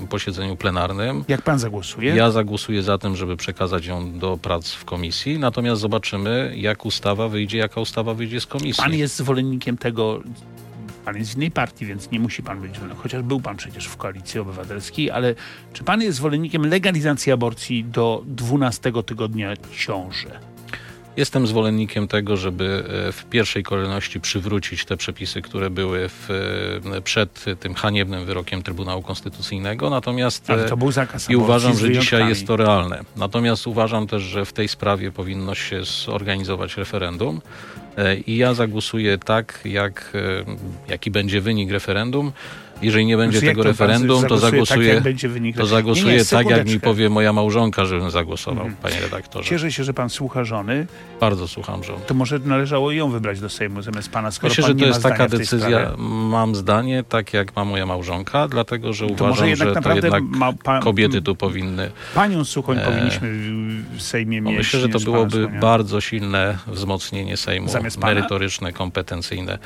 e, 0.04 0.08
posiedzeniu 0.08 0.56
plenarnym. 0.56 1.24
Jak 1.28 1.42
pan 1.42 1.60
zagłosuje? 1.60 2.16
Ja 2.16 2.32
zagłosuję 2.32 2.84
za 2.84 2.98
tym, 2.98 3.16
żeby 3.16 3.38
przekazać 3.38 3.86
ją 3.86 4.20
do 4.20 4.38
prac 4.38 4.72
w 4.72 4.86
komisji, 4.86 5.40
natomiast 5.40 5.82
zobaczymy, 5.82 6.54
jak 6.58 6.86
ustawa 6.86 7.28
wyjdzie, 7.28 7.58
jaka 7.58 7.82
ustawa 7.82 8.14
wyjdzie 8.14 8.42
z 8.42 8.46
komisji. 8.46 8.84
Pan 8.84 8.94
jest 8.94 9.16
zwolennikiem 9.16 9.78
tego. 9.78 10.22
Pan 11.06 11.18
jest 11.18 11.32
z 11.32 11.36
innej 11.36 11.52
partii, 11.52 11.86
więc 11.86 12.12
nie 12.12 12.20
musi 12.20 12.44
pan 12.44 12.62
być, 12.62 12.72
chociaż 12.98 13.24
był 13.24 13.42
pan 13.42 13.58
przecież 13.58 13.86
w 13.86 13.98
koalicji 13.98 14.40
obywatelskiej, 14.40 15.12
ale 15.12 15.36
czy 15.74 15.84
pan 15.84 16.02
jest 16.02 16.18
zwolennikiem 16.18 16.66
legalizacji 16.66 17.32
aborcji 17.32 17.84
do 17.84 18.24
12 18.26 18.92
tygodnia 19.06 19.54
ciąży? 19.78 20.51
Jestem 21.18 21.48
zwolennikiem 21.48 22.08
tego, 22.08 22.38
żeby 22.38 22.84
e, 23.08 23.12
w 23.12 23.26
pierwszej 23.26 23.64
kolejności 23.64 24.20
przywrócić 24.20 24.86
te 24.86 24.98
przepisy, 24.98 25.42
które 25.42 25.70
były 25.70 26.10
w, 26.10 26.30
e, 26.94 27.02
przed 27.02 27.46
tym 27.60 27.74
haniebnym 27.74 28.26
wyrokiem 28.26 28.64
Trybunału 28.64 29.02
Konstytucyjnego. 29.02 29.90
Natomiast 29.90 30.50
Ale 30.50 30.66
e, 30.66 30.70
to 30.70 30.78
był 30.78 30.92
zakaz 30.92 31.30
i 31.30 31.36
uważam, 31.36 31.78
że 31.78 31.92
dzisiaj 31.92 32.30
jest 32.30 32.48
to 32.48 32.58
realne. 32.58 33.04
Natomiast 33.16 33.68
uważam 33.68 34.08
też, 34.08 34.24
że 34.24 34.46
w 34.46 34.54
tej 34.54 34.68
sprawie 34.68 35.12
powinno 35.12 35.56
się 35.56 35.84
zorganizować 35.84 36.78
referendum. 36.78 37.42
E, 37.98 38.18
I 38.18 38.38
ja 38.38 38.54
zagłosuję 38.54 39.18
tak, 39.18 39.60
jak, 39.66 40.14
e, 40.16 40.92
jaki 40.92 41.12
będzie 41.12 41.42
wynik 41.42 41.72
referendum. 41.72 42.32
Jeżeli 42.82 43.06
nie 43.06 43.18
będzie 43.18 43.38
Znaczy, 43.40 43.46
jak 43.46 43.56
tego 43.56 43.64
to 43.64 43.70
referendum, 43.70 44.24
to 44.28 44.38
zagłosuję, 44.38 45.02
Tak, 45.02 45.24
jak 45.24 45.56
to 45.56 45.66
zagłosuję 45.66 46.18
nie, 46.18 46.26
tak, 46.26 46.50
jak 46.50 46.68
mi 46.68 46.80
powie 46.80 47.10
moja 47.10 47.34
małżonka, 47.34 47.86
żebym 47.86 48.12
zagłosował, 48.12 48.66
Mhm. 48.66 48.76
panie 48.82 49.02
redaktorze. 49.02 49.50
Cieszę 49.50 49.72
się, 49.72 49.84
że 49.84 49.94
pan 49.94 50.10
słucha 50.10 50.44
żony. 50.44 50.88
Bardzo 51.20 51.48
słucham 51.48 51.84
żony. 51.84 52.00
To 52.08 52.14
może 52.14 52.40
należało 52.40 52.92
ją 52.92 53.10
wybrać 53.10 53.40
do 53.40 53.50
Sejmu 53.50 53.82
zamiast 53.82 54.10
pana, 54.10 54.32
skoro 54.32 54.50
Myślę, 54.52 54.64
pan 54.64 54.74
że 54.74 54.80
to 54.80 54.86
jest 54.86 55.04
taka 55.04 55.28
decyzja. 55.28 55.92
Mam 56.30 56.56
zdanie, 56.56 57.04
tak 57.10 57.34
jak 57.34 57.56
ma 57.56 57.66
moja 57.66 57.86
małżonka, 57.86 58.48
dlatego 58.48 58.94
że 58.94 59.08
To 59.08 59.14
uważam, 59.14 59.30
może 59.30 59.50
jednak 59.50 59.68
że 59.68 59.74
to 59.74 59.80
naprawdę 59.80 60.08
jednak 60.08 60.24
ma 60.24 60.54
pan, 60.54 60.82
kobiety 60.82 61.22
tu 61.22 61.36
powinny. 61.36 61.92
Panią 62.16 62.44
Suchoń 62.46 62.78
E, 62.78 62.82
powinniśmy 62.82 63.30
w- 63.94 64.02
Sejmie 64.02 64.42
mieć. 64.42 64.58
myślę, 64.58 64.80
że 64.80 64.90
to 64.90 65.00
byłoby 65.00 65.48
bardzo 65.62 66.02
silne 66.02 66.58
wzmocnienie 66.68 67.38
Sejmu, 67.38 67.68
merytoryczne, 68.02 68.74
kompetencyjne. 68.74 69.58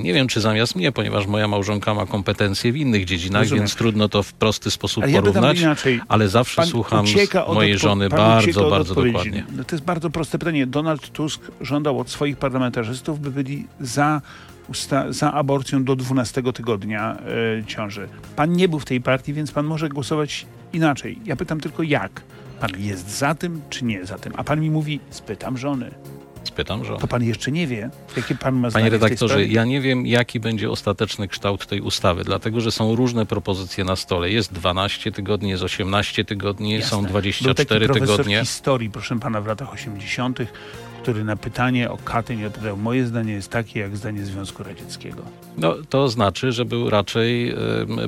Nie 0.00 0.14
wiem, 0.14 0.28
czy 0.28 0.40
zamiast 0.40 0.76
mnie, 0.76 0.92
ponieważ 0.92 1.26
moja 1.26 1.48
małżonka 1.48 1.94
ma 1.94 2.06
kompetencje 2.06 2.55
w 2.62 2.76
innych 2.76 3.04
dziedzinach, 3.04 3.42
Rozumiem. 3.42 3.62
więc 3.62 3.74
trudno 3.74 4.08
to 4.08 4.22
w 4.22 4.32
prosty 4.32 4.70
sposób 4.70 5.04
Ale 5.04 5.12
ja 5.12 5.20
porównać. 5.22 5.60
inaczej. 5.60 6.00
Ale 6.08 6.28
zawsze 6.28 6.56
Pan 6.56 6.66
słucham 6.66 7.06
od 7.46 7.54
mojej 7.54 7.78
żony 7.78 8.08
bardzo, 8.08 8.70
bardzo 8.70 8.94
dokładnie. 8.94 9.44
No 9.56 9.64
to 9.64 9.76
jest 9.76 9.84
bardzo 9.84 10.10
proste 10.10 10.38
pytanie. 10.38 10.66
Donald 10.66 11.08
Tusk 11.10 11.40
żądał 11.60 12.00
od 12.00 12.10
swoich 12.10 12.36
parlamentarzystów, 12.36 13.20
by 13.20 13.30
byli 13.30 13.66
za, 13.80 14.20
usta- 14.68 15.12
za 15.12 15.32
aborcją 15.32 15.84
do 15.84 15.96
12 15.96 16.42
tygodnia 16.52 17.16
e, 17.60 17.64
ciąży. 17.64 18.08
Pan 18.36 18.52
nie 18.52 18.68
był 18.68 18.78
w 18.78 18.84
tej 18.84 19.00
partii, 19.00 19.32
więc 19.32 19.52
pan 19.52 19.66
może 19.66 19.88
głosować 19.88 20.46
inaczej. 20.72 21.18
Ja 21.24 21.36
pytam 21.36 21.60
tylko 21.60 21.82
jak. 21.82 22.22
Pan 22.60 22.70
jest 22.78 23.18
za 23.18 23.34
tym, 23.34 23.60
czy 23.70 23.84
nie 23.84 24.06
za 24.06 24.18
tym? 24.18 24.32
A 24.36 24.44
pan 24.44 24.60
mi 24.60 24.70
mówi, 24.70 25.00
spytam 25.10 25.58
żony. 25.58 25.90
Spytam, 26.46 26.84
że. 26.84 26.96
To 26.96 27.06
pan 27.06 27.22
jeszcze 27.22 27.52
nie 27.52 27.66
wie, 27.66 27.90
jakie 28.16 28.34
pan 28.34 28.54
ma 28.54 28.70
Panie 28.70 28.90
redaktorze, 28.90 29.46
ja 29.46 29.64
nie 29.64 29.80
wiem, 29.80 30.06
jaki 30.06 30.40
będzie 30.40 30.70
ostateczny 30.70 31.28
kształt 31.28 31.66
tej 31.66 31.80
ustawy, 31.80 32.24
dlatego 32.24 32.60
że 32.60 32.72
są 32.72 32.94
różne 32.96 33.26
propozycje 33.26 33.84
na 33.84 33.96
stole. 33.96 34.30
Jest 34.30 34.52
12 34.52 35.12
tygodni, 35.12 35.50
jest 35.50 35.62
18 35.62 36.24
tygodni, 36.24 36.72
Jasne. 36.72 36.90
są 36.90 36.96
Był 36.96 37.04
taki 37.04 37.12
24 37.12 37.86
profesor 37.86 38.16
tygodnie. 38.16 38.40
historii, 38.40 38.90
proszę 38.90 39.18
pana, 39.18 39.40
w 39.40 39.46
latach 39.46 39.72
80., 39.72 40.38
który 41.06 41.24
na 41.24 41.36
pytanie 41.36 41.90
o 41.90 41.96
Katyń 41.96 42.44
odpowiadał, 42.44 42.76
moje 42.76 43.06
zdanie 43.06 43.32
jest 43.32 43.50
takie, 43.50 43.80
jak 43.80 43.96
zdanie 43.96 44.24
Związku 44.24 44.62
Radzieckiego. 44.62 45.22
No, 45.58 45.74
to 45.88 46.08
znaczy, 46.08 46.52
że 46.52 46.64
był 46.64 46.90
raczej 46.90 47.50
em, 47.50 47.56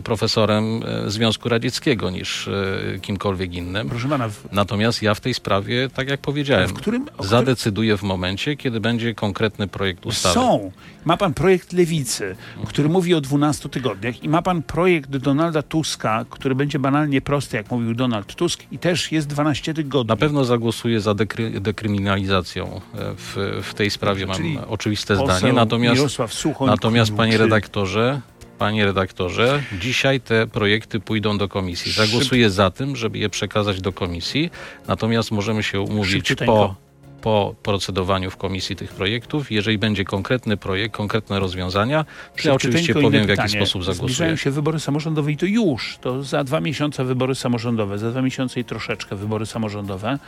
profesorem 0.04 0.82
e, 1.06 1.10
Związku 1.10 1.48
Radzieckiego 1.48 2.10
niż 2.10 2.48
e, 2.48 2.98
kimkolwiek 3.02 3.54
innym. 3.54 3.88
Proszę 3.88 4.08
pana, 4.08 4.28
w, 4.28 4.52
Natomiast 4.52 5.02
ja 5.02 5.14
w 5.14 5.20
tej 5.20 5.34
sprawie, 5.34 5.88
tak 5.94 6.08
jak 6.08 6.20
powiedziałem, 6.20 6.68
w 6.68 6.72
którym... 6.72 7.04
którym 7.04 7.28
zadecyduję 7.28 7.96
w 7.96 8.02
momencie, 8.02 8.56
kiedy 8.56 8.80
będzie 8.80 9.14
konkretny 9.14 9.68
projekt 9.68 10.06
ustawy. 10.06 10.34
są. 10.34 10.72
Ma 11.04 11.16
pan 11.16 11.34
projekt 11.34 11.72
Lewicy, 11.72 12.36
który 12.66 12.88
mówi 12.88 13.14
o 13.14 13.20
12 13.20 13.68
tygodniach 13.68 14.22
i 14.22 14.28
ma 14.28 14.42
pan 14.42 14.62
projekt 14.62 15.16
Donalda 15.16 15.62
Tuska, 15.62 16.24
który 16.30 16.54
będzie 16.54 16.78
banalnie 16.78 17.20
prosty, 17.20 17.56
jak 17.56 17.70
mówił 17.70 17.94
Donald 17.94 18.34
Tusk 18.34 18.62
i 18.72 18.78
też 18.78 19.12
jest 19.12 19.26
12 19.26 19.74
tygodni. 19.74 20.08
Na 20.08 20.16
pewno 20.16 20.44
zagłosuję 20.44 21.00
za 21.00 21.14
dekry, 21.14 21.60
dekryminalizacją 21.60 22.80
w, 22.94 23.60
w 23.62 23.74
tej 23.74 23.90
sprawie. 23.90 24.26
Mam 24.26 24.36
Czyli 24.36 24.58
oczywiste 24.68 25.16
zdanie. 25.16 25.52
Natomiast, 25.52 26.18
natomiast 26.60 27.14
panie 27.14 27.38
redaktorze, 27.38 28.20
Panie 28.58 28.84
redaktorze, 28.84 29.62
dzisiaj 29.80 30.20
te 30.20 30.46
projekty 30.46 31.00
pójdą 31.00 31.38
do 31.38 31.48
komisji. 31.48 31.92
Zagłosuję 31.92 32.50
za 32.50 32.70
tym, 32.70 32.96
żeby 32.96 33.18
je 33.18 33.28
przekazać 33.28 33.80
do 33.80 33.92
komisji, 33.92 34.50
natomiast 34.88 35.30
możemy 35.30 35.62
się 35.62 35.80
umówić 35.80 36.34
po, 36.46 36.74
po 37.20 37.54
procedowaniu 37.62 38.30
w 38.30 38.36
komisji 38.36 38.76
tych 38.76 38.92
projektów. 38.92 39.52
Jeżeli 39.52 39.78
będzie 39.78 40.04
konkretny 40.04 40.56
projekt, 40.56 40.94
konkretne 40.94 41.40
rozwiązania, 41.40 42.04
to 42.42 42.48
ja 42.48 42.54
oczywiście 42.54 42.94
powiem, 42.94 43.26
w 43.26 43.28
jaki 43.28 43.48
sposób 43.48 43.82
Zbliżają 43.82 43.94
zagłosuję. 43.94 44.36
się 44.36 44.50
wybory 44.50 44.80
samorządowe 44.80 45.32
i 45.32 45.36
to 45.36 45.46
już. 45.46 45.98
To 46.00 46.22
za 46.22 46.44
dwa 46.44 46.60
miesiące 46.60 47.04
wybory 47.04 47.34
samorządowe, 47.34 47.98
za 47.98 48.10
dwa 48.10 48.22
miesiące 48.22 48.60
i 48.60 48.64
troszeczkę 48.64 49.16
wybory 49.16 49.46
samorządowe. 49.46 50.18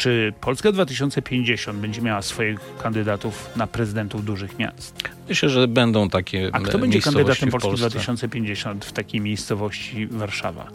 Czy 0.00 0.32
Polska 0.40 0.72
2050 0.72 1.78
będzie 1.78 2.02
miała 2.02 2.22
swoich 2.22 2.58
kandydatów 2.82 3.50
na 3.56 3.66
prezydentów 3.66 4.24
dużych 4.24 4.58
miast? 4.58 5.02
Myślę, 5.28 5.48
że 5.48 5.68
będą 5.68 6.08
takie 6.08 6.50
A 6.52 6.60
kto 6.60 6.78
będzie 6.78 7.00
kandydatem 7.00 7.50
Polski 7.50 7.68
Polsce. 7.68 7.88
2050 7.88 8.84
w 8.84 8.92
takiej 8.92 9.20
miejscowości 9.20 10.06
Warszawa? 10.06 10.66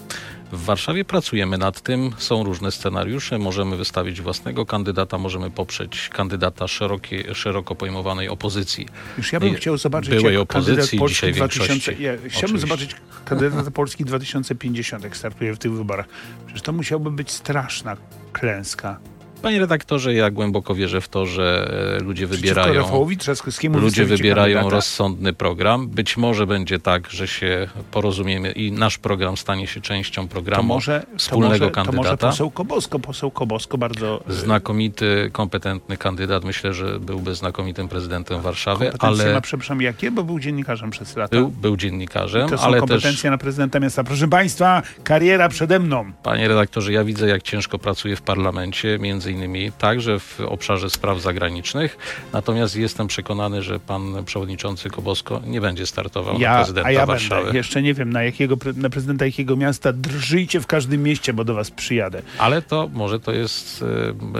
W 0.52 0.66
Warszawie 0.66 1.06
pracujemy 1.06 1.58
nad 1.58 1.82
tym, 1.82 2.12
są 2.18 2.44
różne 2.44 2.72
scenariusze, 2.72 3.38
możemy 3.38 3.78
wystawić 3.78 4.22
własnego 4.22 4.66
kandydata, 4.66 5.18
możemy 5.18 5.52
poprzeć 5.52 6.10
kandydata 6.10 6.68
szerokiej, 6.68 7.26
szeroko 7.34 7.76
pojmowanej 7.76 8.30
opozycji. 8.30 8.88
Już 9.18 9.34
ja 9.34 9.40
bym 9.40 9.50
I 9.50 9.56
chciał 9.56 9.78
zobaczyć 9.78 10.10
byłej 10.10 10.38
opozycji, 10.38 11.00
Polski 11.00 11.16
dzisiaj 11.16 11.34
2000, 11.34 11.68
większości. 11.74 12.04
ja, 12.04 12.12
Chciałbym 12.14 12.30
Oczywiście. 12.36 12.60
zobaczyć 12.60 12.96
kandydata 13.26 13.72
Polski 13.82 14.06
2050, 14.06 15.04
jak 15.04 15.18
startuje 15.18 15.54
w 15.54 15.58
tych 15.58 15.72
wyborach. 15.72 16.08
Przecież 16.46 16.62
to 16.62 16.72
musiałoby 16.74 17.12
być 17.12 17.32
straszna 17.32 17.98
klęska. 18.34 19.00
Panie 19.46 19.60
redaktorze, 19.60 20.14
ja 20.14 20.32
głęboko 20.32 20.76
wierzę 20.76 21.02
w 21.02 21.10
to, 21.10 21.26
że 21.26 21.72
e, 22.00 22.04
ludzie 22.04 22.28
wybierają, 22.28 22.74
Rafałowi 22.74 23.18
Trzaskowskiemu 23.18 23.80
ludzie 23.80 24.06
wybierają 24.06 24.56
kandydata. 24.56 24.76
rozsądny 24.76 25.34
program. 25.34 25.88
Być 25.88 26.18
może 26.18 26.48
będzie 26.48 26.80
tak, 26.80 27.10
że 27.10 27.28
się 27.28 27.68
porozumiemy 27.92 28.52
i 28.52 28.72
nasz 28.72 28.98
program 28.98 29.38
stanie 29.38 29.68
się 29.68 29.82
częścią 29.82 30.28
to 30.28 30.32
programu 30.32 30.68
może, 30.68 31.06
wspólnego 31.18 31.70
to 31.70 31.82
może, 31.82 31.86
To 31.86 31.92
może 31.92 32.10
kandydata. 32.10 32.28
poseł 32.30 32.52
Kobosko. 32.52 33.00
Poseł 33.00 33.32
Kobosko 33.32 33.78
bardzo... 33.78 34.24
Znakomity, 34.28 35.30
kompetentny 35.34 35.98
kandydat. 35.98 36.44
Myślę, 36.44 36.74
że 36.74 37.00
byłby 37.00 37.36
znakomitym 37.36 37.88
prezydentem 37.88 38.42
Warszawy, 38.42 38.92
ale 39.00 39.34
ma, 39.34 39.42
przepraszam, 39.42 39.82
jakie? 39.82 40.12
Bo 40.12 40.24
był 40.24 40.40
dziennikarzem 40.40 40.92
przez 40.92 41.16
lata. 41.16 41.38
był, 41.38 41.50
był 41.50 41.78
dziennikarzem, 41.78 42.50
to 42.50 42.58
są 42.58 42.64
ale 42.64 42.80
kompetencje 42.80 43.12
też 43.12 43.32
na 43.32 43.38
prezydenta 43.38 43.80
miasta. 43.80 44.04
Proszę 44.04 44.28
Państwa, 44.28 44.82
kariera 45.04 45.50
przede 45.50 45.80
mną. 45.80 46.12
Panie 46.24 46.48
redaktorze, 46.48 46.92
ja 46.94 47.04
widzę, 47.04 47.28
jak 47.28 47.44
ciężko 47.44 47.80
pracuje 47.80 48.16
w 48.16 48.22
parlamencie, 48.22 48.98
między 49.00 49.35
innymi 49.36 49.72
także 49.72 50.20
w 50.20 50.40
obszarze 50.48 50.90
spraw 50.90 51.22
zagranicznych. 51.22 51.98
Natomiast 52.34 52.76
jestem 52.76 53.08
przekonany, 53.08 53.64
że 53.64 53.80
pan 53.80 54.26
przewodniczący 54.26 54.90
Kobosko 54.90 55.42
nie 55.48 55.62
będzie 55.62 55.86
startował 55.86 56.34
na 56.34 56.40
Ja, 56.40 56.56
prezydenta 56.56 56.88
a 56.90 56.92
ja 56.92 57.06
Warszawy. 57.06 57.44
będę. 57.44 57.58
Jeszcze 57.58 57.82
nie 57.82 57.94
wiem, 57.94 58.14
na, 58.14 58.24
jakiego, 58.24 58.58
na 58.76 58.90
prezydenta 58.90 59.26
jakiego 59.26 59.56
miasta. 59.56 59.94
Drżyjcie 59.94 60.60
w 60.62 60.68
każdym 60.68 61.04
mieście, 61.04 61.34
bo 61.34 61.44
do 61.44 61.54
Was 61.54 61.72
przyjadę. 61.72 62.22
Ale 62.38 62.62
to 62.62 62.90
może 62.94 63.20
to 63.20 63.32
jest 63.32 63.84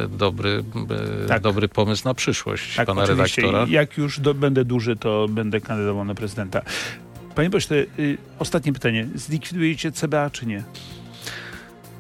e, 0.04 0.08
dobry, 0.08 0.64
e, 1.24 1.28
Tak. 1.28 1.42
dobry 1.42 1.68
pomysł 1.68 2.02
na 2.08 2.14
przyszłość 2.14 2.76
Tak, 2.76 2.88
pana 2.88 3.04
oczywiście. 3.04 3.42
redaktora. 3.42 3.68
Jak 3.70 3.98
już 3.98 4.20
do, 4.20 4.34
będę 4.34 4.66
duży, 4.66 4.96
to 4.96 5.28
będę 5.30 5.62
kandydował 5.62 6.06
na 6.06 6.16
prezydenta. 6.16 6.62
Panie 7.36 7.50
pośle, 7.50 7.78
y, 8.00 8.18
ostatnie 8.40 8.74
pytanie. 8.74 9.08
Zlikwidujecie 9.16 9.92
CBA 9.92 10.30
czy 10.30 10.46
nie? 10.46 10.64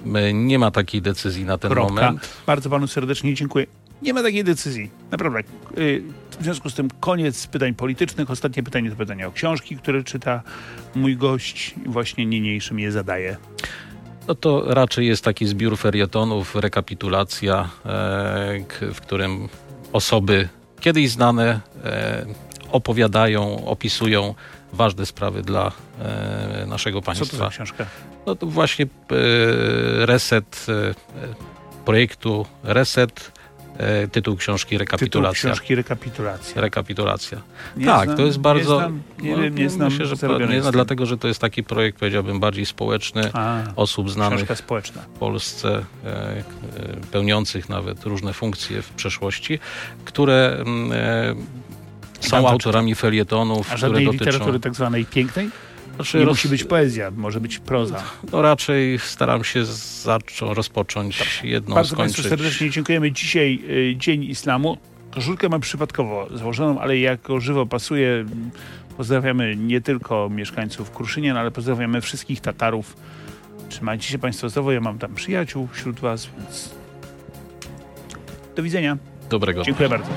My- 0.05 0.33
Nie 0.33 0.59
ma 0.59 0.71
takiej 0.71 1.01
decyzji 1.01 1.45
na 1.45 1.57
ten 1.57 1.71
Kropka. 1.71 1.93
moment. 1.93 2.29
Bardzo 2.47 2.69
panu 2.69 2.87
serdecznie 2.87 3.33
dziękuję. 3.33 3.65
Nie 4.01 4.13
ma 4.13 4.23
takiej 4.23 4.43
decyzji. 4.43 4.91
Naprawdę. 5.11 5.39
Y, 5.77 6.03
W 6.39 6.43
związku 6.43 6.69
z 6.69 6.73
tym 6.75 6.87
koniec 6.99 7.47
pytań 7.47 7.73
politycznych. 7.73 8.31
Ostatnie 8.31 8.63
pytanie 8.63 8.89
to 8.89 8.95
pytanie 8.95 9.27
o 9.27 9.31
książki, 9.31 9.77
które 9.77 10.03
czyta 10.03 10.41
mój 10.95 11.17
gość 11.17 11.75
i 11.85 11.89
właśnie 11.89 12.25
niniejszym 12.25 12.79
je 12.79 12.91
zadaje. 12.91 13.37
No 14.27 14.35
to 14.35 14.63
raczej 14.73 15.07
jest 15.07 15.23
taki 15.23 15.47
zbiór 15.47 15.77
ferietonów, 15.77 16.55
rekapitulacja, 16.55 17.69
e, 17.85 18.89
w 18.93 19.01
którym 19.01 19.49
osoby 19.93 20.49
kiedyś 20.79 21.09
znane 21.09 21.59
e, 21.83 22.25
opowiadają, 22.71 23.65
opisują 23.65 24.35
ważne 24.73 25.05
sprawy 25.05 25.41
dla 25.41 25.71
e, 25.99 26.65
naszego 26.67 27.01
Co 27.01 27.05
to 27.11 27.15
za 27.15 27.21
państwa. 27.25 27.49
książka? 27.49 27.85
No 28.25 28.35
to 28.35 28.47
właśnie 28.47 28.85
e, 28.85 30.05
reset 30.05 30.65
e, 30.69 30.93
projektu 31.85 32.45
Reset, 32.63 33.31
e, 33.77 34.07
tytuł 34.07 34.35
książki 34.35 34.69
Tytuł 34.69 34.79
Rekapitulacja. 34.79 35.51
książki 35.51 35.75
Rekapitulacja. 35.75 36.61
Rekapitulacja. 36.61 37.41
Nie 37.77 37.85
tak, 37.85 38.05
znam- 38.05 38.17
to 38.17 38.25
jest 38.25 38.37
bardzo. 38.37 38.73
Nie, 38.73 38.79
znam, 38.79 39.01
nie 39.21 39.35
no, 39.35 39.43
wiem, 39.43 39.57
nie 39.57 39.69
znam. 39.69 39.91
Myślę, 39.91 40.05
że 40.05 40.15
nie, 40.49 40.55
jestem. 40.55 40.73
dlatego, 40.73 41.05
że 41.05 41.17
to 41.17 41.27
jest 41.27 41.41
taki 41.41 41.63
projekt, 41.63 41.99
powiedziałbym, 41.99 42.39
bardziej 42.39 42.65
społeczny, 42.65 43.29
A, 43.33 43.61
osób 43.75 44.11
znanych 44.11 44.49
w 44.49 45.19
Polsce, 45.19 45.85
e, 46.05 46.43
pełniących 47.11 47.69
nawet 47.69 48.03
różne 48.03 48.33
funkcje 48.33 48.81
w 48.81 48.89
przeszłości, 48.89 49.59
które 50.05 50.57
mm, 50.59 50.91
e, 50.91 51.35
są 52.19 52.41
to 52.41 52.49
autorami 52.49 52.95
felietonów, 52.95 53.71
A 53.71 53.75
które 53.75 53.91
dotyczą... 53.91 54.11
literatury 54.11 54.59
tak 54.59 54.75
zwanej 54.75 55.05
pięknej? 55.05 55.49
Znaczy, 55.95 56.17
Nie 56.19 56.25
roz- 56.25 56.33
musi 56.33 56.49
być 56.49 56.63
poezja, 56.63 57.11
może 57.11 57.39
być 57.41 57.59
proza. 57.59 58.03
No 58.31 58.41
raczej 58.41 58.99
staram 58.99 59.43
się 59.43 59.65
zacząć, 60.03 60.55
rozpocząć 60.55 61.41
jedną, 61.43 61.75
Bardzo 61.75 61.95
Państwu 61.95 62.21
skończyć. 62.21 62.39
serdecznie 62.39 62.69
dziękujemy. 62.69 63.11
Dzisiaj 63.11 63.59
y, 63.69 63.95
Dzień 63.97 64.23
Islamu. 64.23 64.77
Koszulkę 65.11 65.49
mam 65.49 65.61
przypadkowo 65.61 66.27
założoną, 66.33 66.79
ale 66.79 66.97
jako 66.99 67.39
żywo 67.39 67.65
pasuje. 67.65 68.25
Pozdrawiamy 68.97 69.55
nie 69.55 69.81
tylko 69.81 70.29
mieszkańców 70.29 70.91
Kruszynien, 70.91 71.37
ale 71.37 71.51
pozdrawiamy 71.51 72.01
wszystkich 72.01 72.41
Tatarów. 72.41 72.97
Trzymajcie 73.69 74.07
się 74.07 74.19
Państwo 74.19 74.49
zdrowo. 74.49 74.71
Ja 74.71 74.81
mam 74.81 74.99
tam 74.99 75.15
przyjaciół 75.15 75.67
wśród 75.71 75.99
Was, 75.99 76.29
więc 76.37 76.69
do 78.55 78.63
widzenia. 78.63 78.97
Dobrego. 79.29 79.63
Dziękuję 79.63 79.89
bardzo. 79.89 80.09